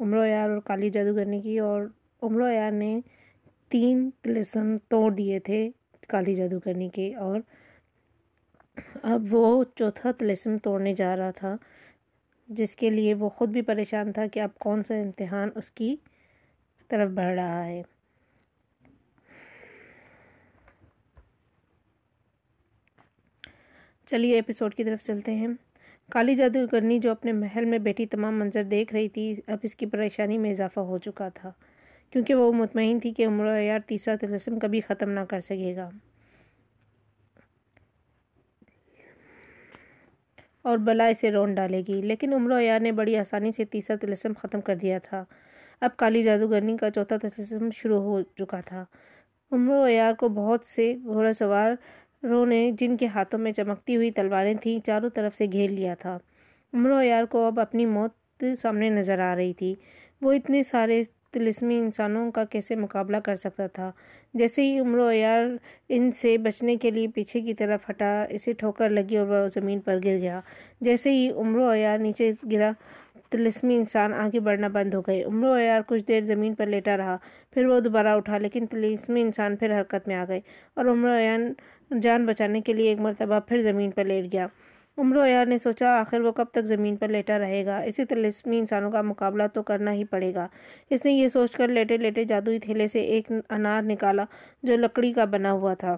عمر 0.01 0.17
و 0.17 0.25
یار 0.25 0.51
اور 0.51 0.61
کالی 0.61 0.91
جادوگرنی 0.91 1.41
کی 1.41 1.59
اور 1.59 1.83
عمر 2.23 2.41
و 2.41 2.49
یار 2.49 2.71
نے 2.71 3.01
تین 3.69 4.11
تلسم 4.23 4.77
توڑ 4.89 5.11
دیے 5.13 5.39
تھے 5.39 5.71
کالی 6.09 6.35
جادوگرنی 6.35 6.89
کے 6.89 7.15
اور 7.15 7.41
اب 9.03 9.23
وہ 9.31 9.65
چوتھا 9.75 10.11
تلسم 10.19 10.59
توڑنے 10.59 10.95
جا 10.95 11.17
رہا 11.17 11.31
تھا، 11.31 11.57
جس 12.49 12.77
کے 12.77 12.91
لیے 12.91 13.15
وہ 13.15 13.29
خود 13.29 13.49
بھی 13.49 13.63
پریشان 13.63 14.13
تھا 14.13 14.27
کہ 14.27 14.41
اب 14.41 14.59
کون 14.59 14.83
سا 14.85 14.95
امتحان 14.95 15.51
اس 15.55 15.71
کی 15.71 15.97
طرف 16.89 17.11
بڑھ 17.11 17.35
رہا 17.35 17.67
ہے۔ 17.67 17.83
چلیے 24.15 24.35
ایپیسوڈ 24.35 24.75
کی 24.75 24.85
طرف 24.85 25.07
چلتے 25.07 25.35
ہیں۔ 25.35 25.49
کالی 26.11 26.35
جادوگرنی 26.35 26.99
جو 26.99 27.11
اپنے 27.11 27.33
محل 27.33 27.65
میں 27.65 27.79
بیٹھی 27.79 28.07
تمام 28.07 28.39
منظر 28.39 28.63
دیکھ 28.63 28.95
رہی 28.95 29.09
تھی، 29.09 29.35
اب 29.47 29.59
اس 29.63 29.75
کی 29.75 29.87
پریشانی 29.87 30.39
میں 30.39 30.51
اضافہ 30.51 30.81
ہو 30.81 30.99
چکا 30.99 31.29
تھا، 31.29 31.53
کیونکہ 32.11 32.35
وہ 32.35 32.53
مطمئن 32.53 33.01
تھی 33.01 33.13
کہ 33.13 33.27
عمر 33.27 33.61
یار 33.61 33.79
تیسرا 33.87 34.15
تلسم 34.21 34.59
کبھی 34.59 34.81
ختم 34.81 35.11
نہ 35.11 35.21
کر 35.21 35.41
سکے 35.41 35.77
گا۔ 35.77 35.91
اور 40.63 40.79
بلا 40.79 41.07
اسے 41.07 41.31
رون 41.31 41.55
ڈالے 41.55 41.83
گی، 41.89 42.03
لیکن 42.03 42.33
عمر 42.33 42.61
یار 42.61 42.81
نے 42.81 42.93
بڑی 42.93 43.17
آسانی 43.17 43.53
سے 43.57 43.65
تیسرا 43.65 43.97
تلسم 43.97 44.33
ختم 44.39 44.61
کر 44.61 44.77
دیا 44.77 44.99
تھا۔ 44.99 45.25
اب 45.81 45.97
کالی 45.97 46.23
جادوگرنی 46.23 46.77
کا 46.77 46.91
چوتھا 46.91 47.17
تلسم 47.17 47.69
شروع 47.75 48.01
ہو 48.03 48.23
چکا 48.23 48.61
تھا۔ 48.61 48.85
عمر 49.53 49.89
یار 49.89 50.13
کو 50.13 50.29
بہت 50.29 50.67
سے 50.67 50.95
گھوڑا 51.05 51.33
سوار 51.33 51.73
رو 52.31 52.45
نے 52.45 52.71
جن 52.79 52.97
کے 52.97 53.07
ہاتھوں 53.07 53.39
میں 53.39 53.53
چمکتی 53.53 53.97
ہوئی 53.97 54.11
تلواریں 54.11 54.55
تھیں، 54.55 54.87
چاروں 54.87 55.11
طرف 55.11 55.37
سے 55.37 55.47
گھیر 55.53 55.71
لیا 55.71 55.95
تھا۔ 55.95 56.19
عمر 56.73 57.03
یار 57.03 57.25
کو 57.25 57.47
اب 57.47 57.61
اپنی 57.61 57.87
موت 57.87 58.45
سامنے 58.59 58.89
نظر 58.89 59.19
آ 59.19 59.37
رہی 59.37 59.53
تھی۔ 59.53 59.75
وہ 60.23 60.33
اتنے 60.33 60.63
سارے 60.63 61.03
تلسمی 61.33 61.79
انسانوں 61.79 62.31
کا 62.31 62.45
کیسے 62.45 62.75
مقابلہ 62.75 63.17
کر 63.17 63.37
سکتا 63.37 63.67
تھا؟ 63.67 63.93
جیسے 64.35 64.63
ہی 64.63 64.79
عمر 64.79 65.13
یار 65.13 65.45
ان 65.89 66.11
سے 66.21 66.39
بچنے 66.39 66.77
کے 66.77 66.91
لیے 66.91 67.09
پیچھے 67.09 67.41
کی 67.41 67.55
طرف 67.55 67.91
ہٹا، 67.91 68.25
اسے 68.31 68.53
ٹھوکر 68.53 68.89
لگی 68.89 69.17
اور 69.17 69.27
وہ 69.27 69.49
زمین 69.55 69.81
پر 69.81 69.97
گر 70.05 70.17
گیا۔ 70.17 70.41
جیسے 70.81 71.11
ہی 71.11 71.31
عمر 71.31 71.59
و 71.59 71.75
یار 71.75 71.99
نیچے 71.99 72.33
گرا، 72.53 72.73
تلسمی 73.31 73.77
انسان 73.77 74.15
آگے 74.15 74.41
بڑھنا 74.41 74.69
بند 74.69 74.95
ہو 74.95 75.01
گئے۔ 75.01 75.23
عمر 75.25 75.49
و 75.49 75.59
یار 75.59 75.81
کچھ 75.87 76.03
دیر 76.09 76.21
زمین 76.21 76.55
پر 76.55 76.67
لیٹا 76.67 76.97
رہا، 76.97 77.17
پھر 77.51 77.67
وہ 77.67 77.81
دوبارہ 77.81 78.09
اٹھا، 78.09 78.39
لیکن 78.39 78.67
تلسمی 78.67 79.21
انسان 79.21 79.57
پھر 79.57 79.81
حرکت 79.81 80.09
میں 80.09 80.17
آ 80.17 80.25
گئے 80.29 80.41
اور 80.75 80.85
عمر 80.85 81.21
یار 81.21 81.39
جان 81.91 82.27
بچانے 82.27 82.61
کے 82.61 82.73
لیے 82.73 82.89
ایک 82.89 83.01
مرتبہ 83.01 83.41
پھر 83.41 83.63
زمین 83.63 83.91
پر 83.91 84.05
لیٹ 84.05 84.33
گیا۔ 84.33 84.47
عمر 84.99 85.27
یار 85.29 85.47
نے 85.47 85.59
سوچا، 85.59 86.01
آخر 86.01 86.21
وہ 86.21 86.33
کب 86.33 86.45
تک 86.45 86.65
زمین 86.65 86.97
پر 86.97 87.09
لیٹا 87.09 87.39
رہے 87.39 87.67
گا؟ 87.67 87.79
اسی 87.79 88.05
تلسمی 88.05 88.59
انسانوں 88.59 88.91
کا 88.91 89.03
مقابلہ 89.03 89.43
تو 89.55 89.63
کرنا 89.63 89.93
ہی 89.93 90.05
پڑے 90.05 90.35
گا۔ 90.35 90.47
اس 90.91 91.05
نے 91.05 91.13
یہ 91.13 91.29
سوچ 91.29 91.53
کر 91.53 91.69
لیٹے 91.69 91.97
لیٹے 91.97 92.25
جادوئی 92.25 92.59
تھیلے 92.59 92.89
سے 92.89 93.01
ایک 93.01 93.33
انار 93.51 93.83
نکالا 93.83 94.25
جو 94.63 94.77
لکڑی 94.77 95.13
کا 95.13 95.25
بنا 95.25 95.53
ہوا 95.53 95.75
تھا۔ 95.75 95.97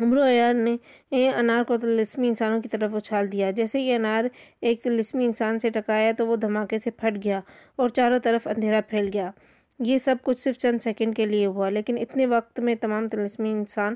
عمر 0.00 0.30
یار 0.30 0.54
نے 0.54 0.76
انار 1.10 1.62
کو 1.62 1.76
تلسمی 1.76 2.28
انسانوں 2.28 2.60
کی 2.62 2.68
طرف 2.68 2.94
اچھال 2.94 3.32
دیا۔ 3.32 3.50
جیسے 3.50 3.80
یہ 3.80 3.94
انار 3.94 4.24
ایک 4.60 4.82
تلسمی 4.82 5.24
انسان 5.24 5.58
سے 5.58 5.70
ٹکرایا 5.70 6.12
تو 6.18 6.26
وہ 6.26 6.36
دھماکے 6.36 6.78
سے 6.78 6.90
پھٹ 6.90 7.24
گیا 7.24 7.40
اور 7.76 7.88
چاروں 7.88 8.18
طرف 8.18 8.46
اندھیرا 8.46 8.80
پھیل 8.88 9.10
گیا۔ 9.12 9.30
یہ 9.78 9.98
سب 9.98 10.16
کچھ 10.22 10.40
صرف 10.40 10.58
چند 10.58 10.78
سیکنڈ 10.82 11.16
کے 11.16 11.24
لیے 11.26 11.46
ہوا، 11.46 11.68
لیکن 11.68 11.98
اتنے 11.98 12.26
وقت 12.26 12.60
میں 12.60 12.74
تمام 12.74 13.08
تلسمی 13.08 13.50
انسان 13.50 13.94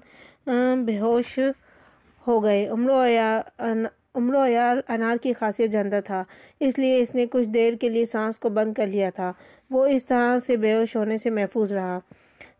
بے 0.84 0.98
ہوش 0.98 1.38
ہو 2.26 2.42
گئے۔ 2.44 2.66
عمر 2.68 4.34
و 4.34 4.46
یار 4.46 4.76
انار 4.88 5.16
کی 5.22 5.32
خاصیت 5.32 5.70
جانتا 5.70 6.00
تھا، 6.00 6.22
اس 6.60 6.78
لیے 6.78 6.98
اس 7.00 7.14
نے 7.14 7.26
کچھ 7.32 7.48
دیر 7.48 7.74
کے 7.80 7.88
لیے 7.88 8.06
سانس 8.06 8.38
کو 8.38 8.48
بند 8.48 8.74
کر 8.74 8.86
لیا 8.86 9.10
تھا۔ 9.10 9.32
وہ 9.70 9.86
اس 9.86 10.04
طرح 10.06 10.38
سے 10.46 10.56
بے 10.56 10.74
ہوش 10.74 10.96
ہونے 10.96 11.16
سے 11.18 11.30
محفوظ 11.30 11.72
رہا۔ 11.72 11.98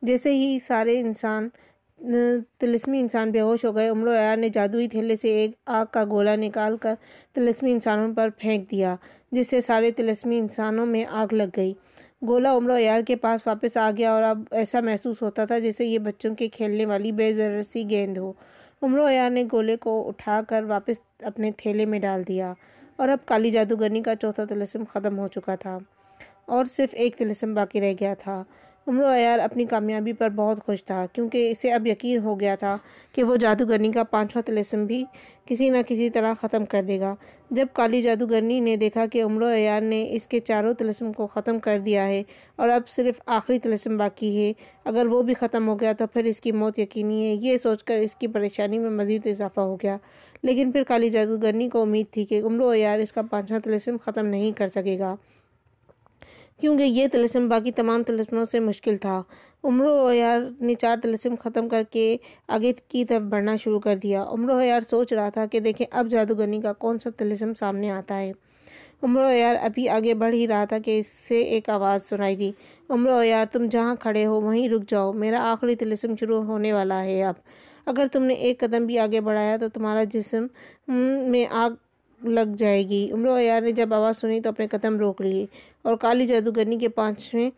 جیسے 0.03 0.35
ہی 0.35 0.59
سارے 0.67 0.99
انسان 1.01 1.49
تلسمی 2.59 3.01
انسان 3.01 3.31
بے 3.31 3.41
ہوش 3.41 3.65
ہو 3.65 3.75
گئے، 3.77 3.89
عمر 3.89 4.07
و 4.07 4.15
نے 4.37 4.49
جادوئی 4.49 4.89
تھیلے 4.89 5.17
سے 5.17 5.29
ایک 5.31 5.51
آگ 5.67 5.87
کا 5.91 6.05
گولا 6.11 6.37
نکال 6.37 6.77
کر 6.77 6.95
تلسمی 7.35 7.73
انسانوں 7.73 8.13
پر 8.15 8.29
پھینک 8.39 8.71
دیا، 8.71 8.95
جس 9.33 9.51
سے 9.51 9.61
سارے 9.61 9.91
تلسمی 9.91 10.39
انسانوں 10.39 10.87
میں 10.87 11.05
آگ 11.11 11.35
لگ 11.35 11.57
گئی۔ 11.57 11.73
گولا 12.23 12.53
عمرہ 12.57 12.79
یار 12.81 13.01
کے 13.07 13.17
پاس 13.17 13.47
واپس 13.47 13.77
آ 13.77 13.91
گیا 13.97 14.13
اور 14.13 14.23
اب 14.23 14.43
ایسا 14.51 14.81
محسوس 14.81 15.23
ہوتا 15.23 15.45
تھا 15.45 15.59
جیسے 15.59 15.85
یہ 15.85 15.99
بچوں 15.99 16.35
کے 16.35 16.49
کھیلنے 16.49 16.87
والی 16.87 17.13
بے 17.13 17.33
سی 17.63 17.85
گیند 17.91 18.19
ہو۔ 18.19 18.33
عمر 18.83 19.11
یار 19.13 19.31
نے 19.31 19.45
گولے 19.53 19.77
کو 19.77 20.09
اٹھا 20.09 20.41
کر 20.49 20.65
واپس 20.69 21.01
اپنے 21.23 21.51
تھیلے 21.57 21.85
میں 21.85 21.99
ڈال 21.99 22.23
دیا 22.29 22.53
اور 22.97 23.09
اب 23.09 23.19
کالی 23.27 23.51
جادوگرنی 23.51 24.03
کا 24.03 24.17
چوتھا 24.17 24.45
تلسم 24.45 24.85
ختم 24.91 25.19
ہو 25.19 25.29
چکا 25.29 25.55
تھا 25.55 25.79
اور 26.47 26.65
صرف 26.65 26.89
ایک 26.93 27.17
تلسم 27.17 27.55
باقی 27.55 27.81
رہ 27.81 27.93
گیا 28.01 28.15
تھا۔ 28.15 28.43
عمر 28.87 29.05
عیار 29.05 29.39
اپنی 29.39 29.65
کامیابی 29.65 30.13
پر 30.13 30.29
بہت 30.29 30.65
خوش 30.67 30.85
تھا، 30.85 31.07
کیونکہ 31.13 31.51
اسے 31.51 31.73
اب 31.73 31.87
یقین 31.87 32.19
ہو 32.19 32.41
گیا 32.41 32.55
تھا 32.55 32.77
کہ 33.13 33.23
وہ 33.23 33.37
جادوگرنی 33.37 33.93
کا 33.93 34.03
پانچواں 34.03 34.43
تلسم 34.43 34.85
بھی 34.85 35.05
کسی 35.47 35.69
نہ 35.69 35.77
کسی 35.89 36.11
طرح 36.11 36.35
ختم 36.41 36.65
کر 36.65 36.83
دے 36.83 37.01
گا۔ 37.01 37.15
جب 37.51 37.67
کالی 37.73 38.03
جادوگرنی 38.03 38.61
نے 38.61 38.77
دیکھا 38.77 39.07
کہ 39.07 39.23
عمر 39.23 39.55
عیار 39.55 39.81
نے 39.81 40.07
اس 40.11 40.27
کے 40.27 40.41
چاروں 40.41 40.75
تلسم 40.75 41.13
کو 41.13 41.27
ختم 41.27 41.59
کر 41.59 41.79
دیا 41.79 42.09
ہے 42.09 42.23
اور 42.57 42.69
اب 42.69 42.89
صرف 42.89 43.15
آخری 43.27 43.59
تلسم 43.59 43.97
باقی 43.97 44.37
ہے، 44.37 44.53
اگر 44.85 45.07
وہ 45.07 45.23
بھی 45.23 45.35
ختم 45.35 45.69
ہو 45.69 45.81
گیا 45.81 45.93
تو 45.93 46.07
پھر 46.07 46.25
اس 46.25 46.41
کی 46.41 46.53
موت 46.53 46.79
یقینی 46.79 47.29
ہے۔ 47.29 47.35
یہ 47.35 47.59
سوچ 47.59 47.85
کر 47.85 47.95
اس 47.95 48.15
کی 48.15 48.27
پریشانی 48.27 48.79
میں 48.79 48.91
مزید 48.91 49.27
اضافہ 49.27 49.61
ہو 49.61 49.77
گیا۔ 49.77 49.97
لیکن 50.43 50.73
پھر 50.73 50.83
کالی 50.83 51.11
جادوگرنی 51.11 51.69
کو 51.69 51.83
امید 51.83 52.07
تھی 52.11 52.25
کہ 52.25 52.41
عمر 52.45 52.75
عیار 52.75 52.99
اس 52.99 53.13
کا 53.13 53.23
پانچواں 53.23 53.61
تلسم 53.61 53.97
ختم 54.05 54.27
نہیں 54.27 54.53
کر 54.53 54.69
سکے 54.69 54.99
گا۔ 54.99 55.17
کیونکہ 56.61 56.83
یہ 56.83 57.07
تلسم 57.13 57.49
باقی 57.49 57.73
تمام 57.73 58.03
تلسموں 58.03 58.45
سے 58.45 58.61
مشکل 58.61 58.97
تھا۔ 58.97 59.23
عمر 59.65 59.85
و 59.85 60.13
یار 60.13 60.41
نے 60.61 60.75
چار 60.75 60.97
تلسم 61.03 61.35
ختم 61.41 61.69
کر 61.69 61.83
کے 61.91 62.17
آگے 62.49 62.73
کی 62.89 63.05
طرف 63.05 63.23
بڑھنا 63.23 63.57
شروع 63.57 63.81
کر 63.81 63.97
دیا۔ 63.97 64.25
عمر 64.29 64.51
و 64.51 64.61
یار 64.61 64.81
سوچ 64.91 65.13
رہا 65.13 65.29
تھا 65.29 65.47
کہ 65.47 65.61
دیکھیں 65.61 65.87
اب 65.91 66.07
جادوگرنی 66.11 66.61
کا 66.61 66.73
کون 66.73 66.99
سا 66.99 67.11
تلسم 67.17 67.55
سامنے 67.55 67.91
آتا 67.91 68.19
ہے۔ 68.19 68.33
عمر 69.03 69.21
و 69.23 69.31
یار 69.31 69.55
ابھی 69.61 69.89
آگے 69.89 70.15
بڑھ 70.15 70.35
ہی 70.35 70.49
رہا 70.49 70.65
تھا 70.65 70.79
کہ 70.79 70.99
اس 70.99 71.07
سے 71.29 71.41
ایک 71.43 71.69
آواز 71.69 72.09
سنائی 72.09 72.37
دی۔ 72.37 72.51
عمر 72.89 73.11
و 73.11 73.23
یار 73.23 73.47
تم 73.53 73.67
جہاں 73.71 73.95
کھڑے 73.95 74.27
ہو 74.27 74.41
وہیں 74.41 74.69
رک 74.69 74.83
جاؤ۔ 74.89 75.13
میرا 75.13 75.53
آخری 75.53 75.77
تلسم 75.77 76.15
شروع 76.21 76.43
ہونے 76.43 76.73
والا 76.73 77.03
ہے 77.03 77.23
اب۔ 77.25 77.35
اگر 77.87 78.07
تم 78.13 78.23
نے 78.23 78.35
ایک 78.35 78.61
قدم 78.61 78.87
بھی 78.87 78.99
آگے 78.99 79.21
بڑھایا 79.21 79.57
تو 79.57 79.69
تمہارا 79.69 80.05
جسم 80.05 80.47
میں 81.31 81.47
آگ 81.51 81.71
لگ 82.25 82.55
جائے 82.59 82.89
گی۔ 82.89 83.11
عمر 83.13 83.29
و 83.29 83.39
عیار 83.39 83.61
نے 83.61 83.73
جب 83.73 83.95
آواز 83.95 84.17
سنی 84.21 84.41
تو 84.41 84.49
اپنے 84.49 84.67
قدم 84.67 84.97
روک 84.99 85.21
لیے۔ 85.23 85.47
اور 85.83 85.97
کالی 85.97 86.27
جادوگرنی 86.27 86.79
کے 86.79 86.89
پانچویں 86.89 87.51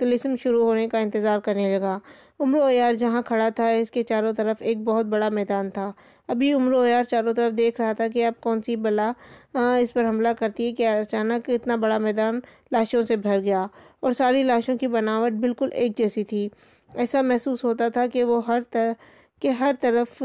تلسم 0.00 0.34
شروع 0.42 0.64
ہونے 0.64 0.88
کا 0.88 0.98
انتظار 0.98 1.38
کرنے 1.38 1.76
لگا۔ 1.78 1.98
عمر 2.40 2.60
عیار 2.68 2.94
جہاں 2.94 3.22
کھڑا 3.22 3.48
تھا، 3.56 3.68
اس 3.68 3.90
کے 3.90 4.02
چاروں 4.02 4.32
طرف 4.32 4.56
ایک 4.60 4.78
بہت 4.84 5.06
بڑا 5.06 5.28
میدان 5.28 5.70
تھا۔ 5.70 5.90
ابھی 6.28 6.52
عمر 6.52 6.72
و 6.72 6.84
عیار 6.86 7.04
چاروں 7.04 7.32
طرف 7.34 7.56
دیکھ 7.56 7.80
رہا 7.80 7.92
تھا 7.92 8.08
کہ 8.08 8.24
اب 8.26 8.40
کون 8.40 8.62
سی 8.62 8.76
بلا 8.76 9.10
اس 9.54 9.92
پر 9.94 10.08
حملہ 10.08 10.28
کرتی 10.38 10.66
ہے 10.66 10.72
کہ 10.72 10.86
اچانک 10.88 11.50
اتنا 11.50 11.76
بڑا 11.76 11.98
میدان 11.98 12.40
لاشوں 12.72 13.02
سے 13.02 13.16
بھر 13.16 13.40
گیا 13.40 13.66
اور 14.00 14.12
ساری 14.12 14.42
لاشوں 14.42 14.76
کی 14.78 14.86
بناوٹ 14.86 15.32
بالکل 15.40 15.68
ایک 15.72 15.98
جیسی 15.98 16.24
تھی۔ 16.24 16.48
ایسا 16.94 17.22
محسوس 17.22 17.64
ہوتا 17.64 17.88
تھا 17.88 18.06
کہ 18.06 18.24
وہ 18.24 18.40
ہر 18.46 18.60
طرح 18.70 18.92
کہ 19.42 19.48
ہر 19.48 19.74
طرف 19.80 20.22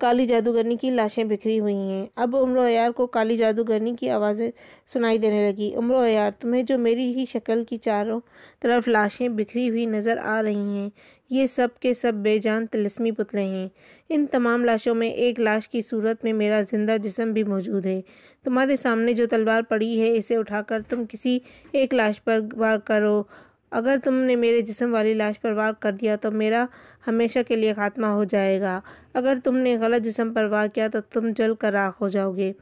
کالی 0.00 0.26
جادوگرنی 0.26 0.76
کی 0.76 0.90
لاشیں 0.90 1.24
بکھری 1.24 1.60
ہوئی 1.60 1.74
ہیں۔ 1.74 2.06
اب 2.16 2.36
عمر 2.36 2.66
عیار 2.68 2.90
کو 2.90 3.06
کالی 3.06 3.36
جادوگرنی 3.36 3.94
کی 4.00 4.10
آوازیں 4.10 4.50
سنائی 4.92 5.18
دینے 5.18 5.50
لگی۔ 5.50 5.74
عمر 5.74 6.06
عیار، 6.06 6.30
تمہیں 6.40 6.62
جو 6.62 6.78
میری 6.78 7.14
ہی 7.14 7.24
شکل 7.32 7.64
کی 7.64 7.76
چاروں 7.76 8.20
طرف 8.60 8.88
لاشیں 8.88 9.28
بکھری 9.28 9.68
ہوئی 9.70 9.86
نظر 9.86 10.18
آ 10.18 10.42
رہی 10.42 10.76
ہیں، 10.76 10.88
یہ 11.30 11.46
سب 11.46 11.68
کے 11.80 11.94
سب 11.94 12.12
بے 12.14 12.38
جان 12.38 12.66
تلسمی 12.66 13.10
پتلے 13.10 13.42
ہیں۔ 13.42 13.68
ان 14.08 14.26
تمام 14.26 14.64
لاشوں 14.64 14.94
میں 14.94 15.08
ایک 15.08 15.40
لاش 15.40 15.68
کی 15.68 15.80
صورت 15.80 16.24
میں 16.24 16.32
میرا 16.32 16.60
زندہ 16.70 16.96
جسم 17.02 17.32
بھی 17.32 17.42
موجود 17.42 17.86
ہے۔ 17.86 18.00
تمہارے 18.44 18.76
سامنے 18.76 19.12
جو 19.12 19.26
تلوار 19.26 19.62
پڑی 19.62 20.00
ہے، 20.00 20.16
اسے 20.16 20.36
اٹھا 20.36 20.62
کر 20.62 20.82
تم 20.88 21.04
کسی 21.08 21.38
ایک 21.72 21.94
لاش 21.94 22.24
پر 22.24 22.40
وار 22.56 22.78
کرو۔ 22.78 23.22
اگر 23.70 23.96
تم 24.04 24.14
نے 24.14 24.36
میرے 24.36 24.60
جسم 24.60 24.92
والی 24.92 25.14
لاش 25.14 25.40
پر 25.40 25.52
وار 25.52 25.72
کر 25.72 25.92
دیا 25.92 26.16
تو 26.16 26.30
میرا 26.30 26.66
ہمیشہ 27.08 27.38
کے 27.48 27.56
لیے 27.56 27.74
خاتمہ 27.74 28.06
ہو 28.06 28.24
جائے 28.24 28.60
گا۔ 28.60 28.80
اگر 29.14 29.34
تم 29.44 29.56
نے 29.56 29.76
غلط 29.76 30.04
جسم 30.04 30.32
پر 30.32 30.44
وار 30.44 30.68
کیا 30.68 30.88
تو 30.88 31.00
تم 31.00 31.28
جل 31.36 31.54
کر 31.54 31.72
راکھ 31.72 32.02
ہو 32.02 32.08
جاؤ 32.08 32.32
گے۔ 32.36 32.52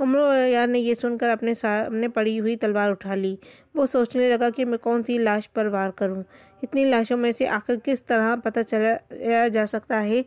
عمر 0.00 0.46
یار 0.48 0.66
نے 0.66 0.78
یہ 0.78 0.94
سن 0.94 1.18
کر 1.18 1.28
اپنے 1.28 1.54
سامنے 1.54 2.08
پڑی 2.08 2.40
ہوئی 2.40 2.56
تلوار 2.56 2.90
اٹھا 2.90 3.14
لی۔ 3.14 3.36
وہ 3.74 3.86
سوچنے 3.86 4.28
لگا 4.28 4.50
کہ 4.50 4.64
میں 4.64 4.78
کون 4.78 5.02
سی 5.02 5.18
لاش 5.18 5.52
پر 5.52 5.66
وار 5.66 5.90
کروں۔ 5.90 6.22
اتنی 6.62 6.84
لاشوں 6.84 7.16
میں 7.16 7.32
سے 7.32 7.48
آخر 7.48 7.74
کس 7.84 8.02
طرح 8.02 8.36
پتہ 8.44 8.60
چلایا 8.70 9.48
جا 9.48 9.66
سکتا 9.66 10.04
ہے 10.04 10.22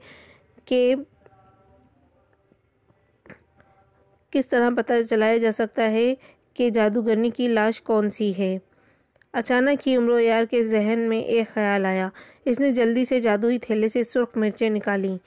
کہ 0.66 0.96
کس 4.32 4.48
طرح 4.48 4.70
پتہ 4.78 4.94
چلایا 5.10 5.38
جا 5.38 5.52
سکتا 5.52 5.90
ہے 5.92 6.14
کہ 6.54 6.70
جادوگرنی 6.70 7.30
کی 7.30 7.48
لاش 7.48 7.82
کون 7.82 8.10
سی 8.10 8.34
ہے۔ 8.38 8.58
اچانک 9.34 9.88
ہی 9.88 9.96
عمر 9.96 10.20
یار 10.20 10.46
کے 10.52 10.64
ذہن 10.64 11.00
میں 11.10 11.20
ایک 11.20 11.54
خیال 11.54 11.86
آیا۔ 11.86 12.08
اس 12.46 12.60
نے 12.60 12.72
جلدی 12.72 13.04
سے 13.06 13.20
جادوئی 13.22 13.58
تھیلے 13.60 13.90
سے 13.90 14.04
سرخ 14.04 14.38
مرچیں 14.38 14.70
نکالیں 14.70 15.18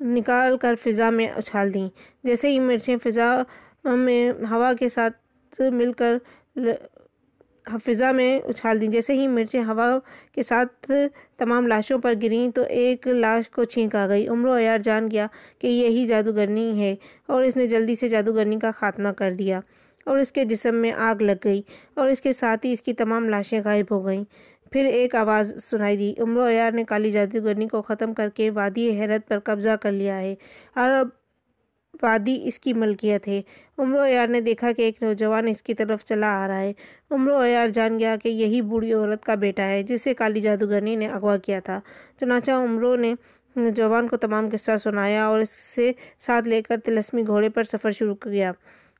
نکال 0.00 0.56
کر 0.58 0.74
فضا 0.84 1.08
میں 1.10 1.26
اچھال 1.36 1.72
دیں۔ 1.74 1.88
جیسے 2.24 2.48
ہی 2.48 2.58
مرچیں 2.60 2.96
فضا 3.04 3.30
میں، 3.84 4.30
ہوا 4.50 4.72
کے 4.78 4.88
ساتھ 4.94 5.60
مل 5.72 5.92
کر 5.92 6.16
فضا 7.84 8.10
میں 8.12 8.38
اچھال 8.48 8.80
دیں۔ 8.80 8.88
جیسے 8.88 9.14
ہی 9.14 9.26
مرچیں 9.28 9.62
ہوا 9.64 9.88
کے 10.34 10.42
ساتھ 10.42 10.90
تمام 11.38 11.66
لاشوں 11.66 11.98
پر 11.98 12.14
گریں 12.22 12.48
تو 12.54 12.62
ایک 12.68 13.06
لاش 13.08 13.48
کو 13.50 13.64
چھینک 13.64 13.94
آ 13.94 14.06
گئی۔ 14.08 14.26
عمر 14.28 14.58
عیار 14.58 14.78
جان 14.84 15.10
گیا 15.10 15.26
کہ 15.58 15.66
یہی 15.66 16.06
جادوگرنی 16.06 16.70
ہے 16.82 16.94
اور 17.26 17.42
اس 17.42 17.56
نے 17.56 17.66
جلدی 17.66 17.94
سے 18.00 18.08
جادوگرنی 18.08 18.58
کا 18.58 18.70
خاتمہ 18.76 19.08
کر 19.18 19.32
دیا۔ 19.38 19.60
اور 20.08 20.18
اس 20.18 20.32
کے 20.32 20.44
جسم 20.44 20.74
میں 20.74 20.92
آگ 20.92 21.22
لگ 21.22 21.44
گئی 21.44 21.62
اور 21.94 22.08
اس 22.08 22.20
کے 22.20 22.32
ساتھ 22.32 22.66
ہی 22.66 22.72
اس 22.72 22.82
کی 22.82 22.92
تمام 22.92 23.28
لاشیں 23.28 23.60
غائب 23.64 23.86
ہو 23.90 24.04
گئیں۔ 24.06 24.24
پھر 24.72 24.84
ایک 24.84 25.14
آواز 25.14 25.52
سنائی 25.64 25.96
دی۔ 25.96 26.14
عمر 26.18 26.50
عیار 26.50 26.72
نے 26.72 26.84
کالی 26.84 27.10
جادوگرنی 27.10 27.68
کو 27.68 27.82
ختم 27.82 28.14
کر 28.14 28.28
کے 28.28 28.50
وادی 28.50 28.90
حیرت 28.90 29.28
پر 29.28 29.38
قبضہ 29.38 29.76
کر 29.82 29.92
لیا 29.92 30.18
ہے 30.20 30.34
اور 30.74 30.90
اب 30.90 31.08
وادی 32.02 32.40
اس 32.44 32.58
کی 32.60 32.72
ملکیت 32.72 33.28
ہے۔ 33.28 33.40
عمر 33.78 34.06
عیار 34.06 34.28
نے 34.28 34.40
دیکھا 34.40 34.72
کہ 34.72 34.82
ایک 34.82 35.02
نوجوان 35.02 35.48
اس 35.48 35.62
کی 35.62 35.74
طرف 35.74 36.04
چلا 36.04 36.44
آ 36.44 36.48
رہا 36.48 36.60
ہے۔ 36.60 36.72
عمر 37.10 37.32
عیار 37.46 37.68
جان 37.68 37.98
گیا 37.98 38.16
کہ 38.22 38.28
یہی 38.28 38.60
بوڑھی 38.60 38.92
عورت 38.92 39.24
کا 39.24 39.34
بیٹا 39.34 39.66
ہے 39.66 39.82
جسے 39.82 40.14
کالی 40.14 40.40
جادوگرنی 40.40 40.96
نے 40.96 41.08
اغوا 41.08 41.36
کیا 41.36 41.60
تھا۔ 41.60 41.80
چنانچہ 42.20 42.50
عمرو 42.50 42.96
نے 42.96 43.14
نوجوان 43.56 44.08
کو 44.08 44.16
تمام 44.16 44.48
قصہ 44.52 44.76
سنایا 44.82 45.26
اور 45.26 45.40
اس 45.40 45.50
سے 45.50 45.92
ساتھ 46.18 46.48
لے 46.48 46.62
کر 46.62 46.76
تلسمی 46.84 47.22
گھوڑے 47.26 47.48
پر 47.48 47.64
سفر 47.64 47.90
شروع 47.90 48.14
کیا 48.14 48.52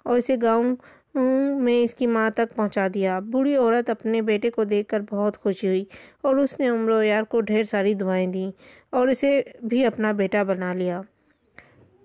اور 0.03 0.19
اسے 0.19 0.37
گاؤں 0.43 0.77
میں 1.15 1.83
اس 1.85 1.95
کی 1.95 2.07
ماں 2.07 2.29
تک 2.31 2.55
پہنچا 2.57 2.87
دیا۔ 2.95 3.19
بوڑھی 3.33 3.55
عورت 3.57 3.91
اپنے 3.91 4.21
بیٹے 4.23 4.51
کو 4.51 4.65
دیکھ 4.65 4.89
کر 4.89 5.01
بہت 5.11 5.39
خوشی 5.43 5.67
ہوئی 5.69 5.85
اور 6.23 6.37
اس 6.37 6.59
نے 6.61 6.69
عمر 6.69 6.91
و 6.91 7.03
یار 7.03 7.23
کو 7.31 7.41
ڈھیر 7.41 7.65
ساری 7.71 7.95
دعائیں 7.95 8.27
دیں 8.33 8.51
اور 8.91 9.09
اسے 9.09 9.41
بھی 9.69 9.85
اپنا 9.87 10.13
بیٹا 10.21 10.43
بنا 10.51 10.73
لیا۔ 10.75 11.01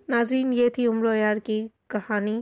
ناظرین، 0.07 0.53
یہ 0.53 0.69
تھی 0.69 0.87
عمر 0.87 1.15
یار 1.15 1.37
کی 1.43 1.65
کہانی 1.89 2.41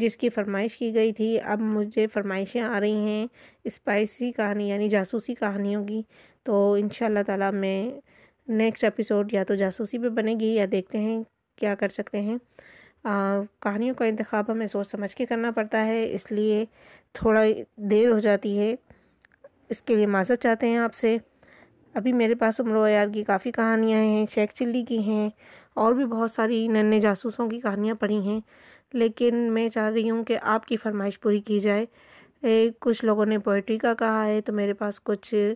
جس 0.00 0.16
کی 0.16 0.28
فرمائش 0.28 0.76
کی 0.78 0.94
گئی 0.94 1.12
تھی۔ 1.12 1.38
اب 1.44 1.60
مجھے 1.60 2.06
فرمائشیں 2.14 2.60
آ 2.62 2.80
رہی 2.80 2.96
ہیں 3.06 3.26
اسپائسی 3.64 4.30
کہانی 4.36 4.68
یعنی 4.68 4.88
جاسوسی 4.88 5.34
کہانیوں 5.34 5.84
کی۔ 5.86 6.00
تو 6.46 6.72
انشاءاللہ 6.80 7.22
تعالی 7.26 7.50
میں 7.58 7.78
نیکسٹ 8.48 8.84
ایپیسوڈ 8.84 9.32
یا 9.32 9.44
تو 9.44 9.54
جاسوسی 9.54 9.98
پہ 9.98 10.08
بنے 10.16 10.34
گی 10.40 10.54
یا 10.54 10.66
دیکھتے 10.72 10.98
ہیں 10.98 11.22
کیا 11.58 11.74
کر 11.74 11.88
سکتے 11.88 12.20
ہیں۔ 12.20 12.36
کہانیوں 13.04 13.94
کا 13.94 14.04
انتخاب 14.04 14.44
ہمیں 14.52 14.66
سوچ 14.66 14.86
سمجھ 14.90 15.16
کے 15.16 15.26
کرنا 15.26 15.50
پڑتا 15.50 15.84
ہے، 15.86 16.12
اس 16.14 16.30
لیے 16.32 16.64
تھوڑا 17.12 17.42
دیر 17.76 18.10
ہو 18.10 18.18
جاتی 18.18 18.58
ہے۔ 18.58 18.74
اس 19.68 19.82
کے 19.82 19.94
لیے 19.94 20.06
معذرت 20.06 20.42
چاہتے 20.42 20.66
ہیں 20.66 20.76
آپ 20.78 20.94
سے۔ 20.94 21.16
ابھی 21.94 22.12
میرے 22.12 22.34
پاس 22.34 22.60
عمر 22.60 22.76
ویار 22.76 23.06
کی 23.14 23.24
کافی 23.24 23.50
کہانیاں 23.52 23.98
ہیں، 23.98 24.26
شیخ 24.30 24.52
چلی 24.54 24.84
کی 24.88 24.98
ہیں، 24.98 25.28
اور 25.74 25.92
بھی 25.92 26.04
بہت 26.04 26.30
ساری 26.30 26.66
ننے 26.68 27.00
جاسوسوں 27.00 27.48
کی 27.48 27.60
کہانیاں 27.60 27.94
پڑھی 27.94 28.18
ہیں۔ 28.18 28.40
لیکن 28.92 29.34
میں 29.52 29.68
چاہ 29.68 29.90
رہی 29.90 30.10
ہوں 30.10 30.24
کہ 30.24 30.38
آپ 30.42 30.66
کی 30.66 30.76
فرمائش 30.76 31.20
پوری 31.20 31.40
کی 31.40 31.58
جائے۔ 31.58 31.86
کچھ 32.80 33.04
لوگوں 33.04 33.26
نے 33.26 33.38
پوئٹری 33.38 33.78
کا 33.78 33.94
کہا 33.94 34.26
ہے 34.26 34.40
تو 34.40 34.52
میرے 34.52 34.74
پاس 34.74 35.00
کچھ 35.02 35.52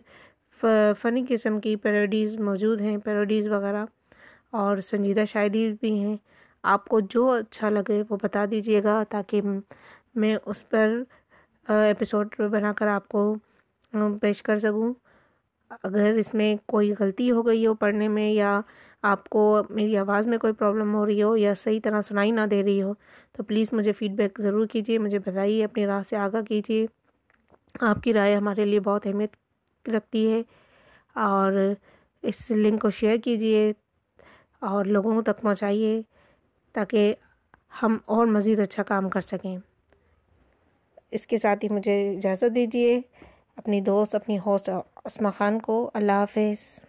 فنی 1.01 1.25
قسم 1.29 1.59
کی 1.59 1.75
پیروڈیز 1.75 2.39
موجود 2.39 2.81
ہیں 2.81 2.97
پیروڈیز 2.97 3.47
وغیرہ۔ 3.47 3.85
اور 4.51 4.77
سنجیدہ 4.77 5.23
شاعری 5.27 5.73
بھی 5.81 5.91
ہیں۔ 5.99 6.17
آپ 6.63 6.85
کو 6.85 6.99
جو 6.99 7.29
اچھا 7.31 7.69
لگے 7.69 8.01
وہ 8.09 8.17
بتا 8.23 8.45
دیجیے 8.51 8.83
گا 8.83 9.03
تاکہ 9.09 9.41
میں 10.15 10.35
اس 10.45 10.67
پر 10.69 11.01
ایپیسوڈ 11.67 12.35
بنا 12.51 12.73
کر 12.73 12.87
آپ 12.87 13.07
کو 13.07 13.33
پیش 14.21 14.41
کر 14.43 14.57
سکوں۔ 14.57 14.93
اگر 15.83 16.13
اس 16.19 16.33
میں 16.33 16.55
کوئی 16.65 16.93
غلطی 16.99 17.31
ہو 17.31 17.45
گئی 17.47 17.65
ہو 17.67 17.73
پڑھنے 17.73 18.07
میں 18.07 18.29
یا 18.31 18.59
آپ 19.01 19.29
کو 19.29 19.61
میری 19.69 19.97
آواز 19.97 20.27
میں 20.27 20.37
کوئی 20.37 20.53
پرابلم 20.53 20.93
ہو 20.95 21.05
رہی 21.05 21.23
ہو 21.23 21.35
یا 21.37 21.53
صحیح 21.53 21.79
طرح 21.83 22.01
سنائی 22.01 22.31
نہ 22.31 22.41
دے 22.51 22.63
رہی 22.63 22.81
ہو، 22.81 22.93
تو 23.31 23.43
پلیز 23.43 23.67
مجھے 23.71 23.91
فیڈ 23.91 24.11
بیک 24.11 24.41
ضرور 24.43 24.65
کیجیے، 24.67 24.97
مجھے 24.97 25.19
بتائیے، 25.19 25.63
اپنی 25.65 25.85
راہ 25.87 26.01
سے 26.09 26.17
آگاہ 26.17 26.41
کیجیے۔ 26.41 26.85
آپ 27.81 28.01
کی 28.03 28.13
رائے 28.13 28.35
ہمارے 28.35 28.65
لیے 28.65 28.79
بہت 28.79 29.07
اہمیت 29.07 29.89
رکھتی 29.89 30.31
ہے 30.31 30.41
اور 31.15 31.53
اس 32.21 32.51
لنک 32.51 32.81
کو 32.81 32.89
شیئر 32.89 33.17
کیجیے 33.17 33.71
اور 34.61 34.85
لوگوں 34.85 35.21
تک 35.21 35.41
پہنچائیے۔ 35.41 36.01
تاکہ 36.73 37.15
ہم 37.83 37.97
اور 38.05 38.27
مزید 38.27 38.59
اچھا 38.59 38.83
کام 38.83 39.09
کر 39.09 39.21
سکیں۔ 39.21 39.57
اس 41.11 41.27
کے 41.27 41.37
ساتھ 41.37 41.65
ہی 41.65 41.69
مجھے 41.69 42.11
اجازت 42.17 42.55
دیجیے 42.55 43.01
اپنی 43.55 43.81
دوست، 43.81 44.15
اپنی 44.15 44.39
ہوسٹ 44.45 44.69
اسما 45.05 45.31
خان 45.31 45.59
کو 45.59 45.91
اللہ 45.93 46.11
حافظ۔ 46.11 46.79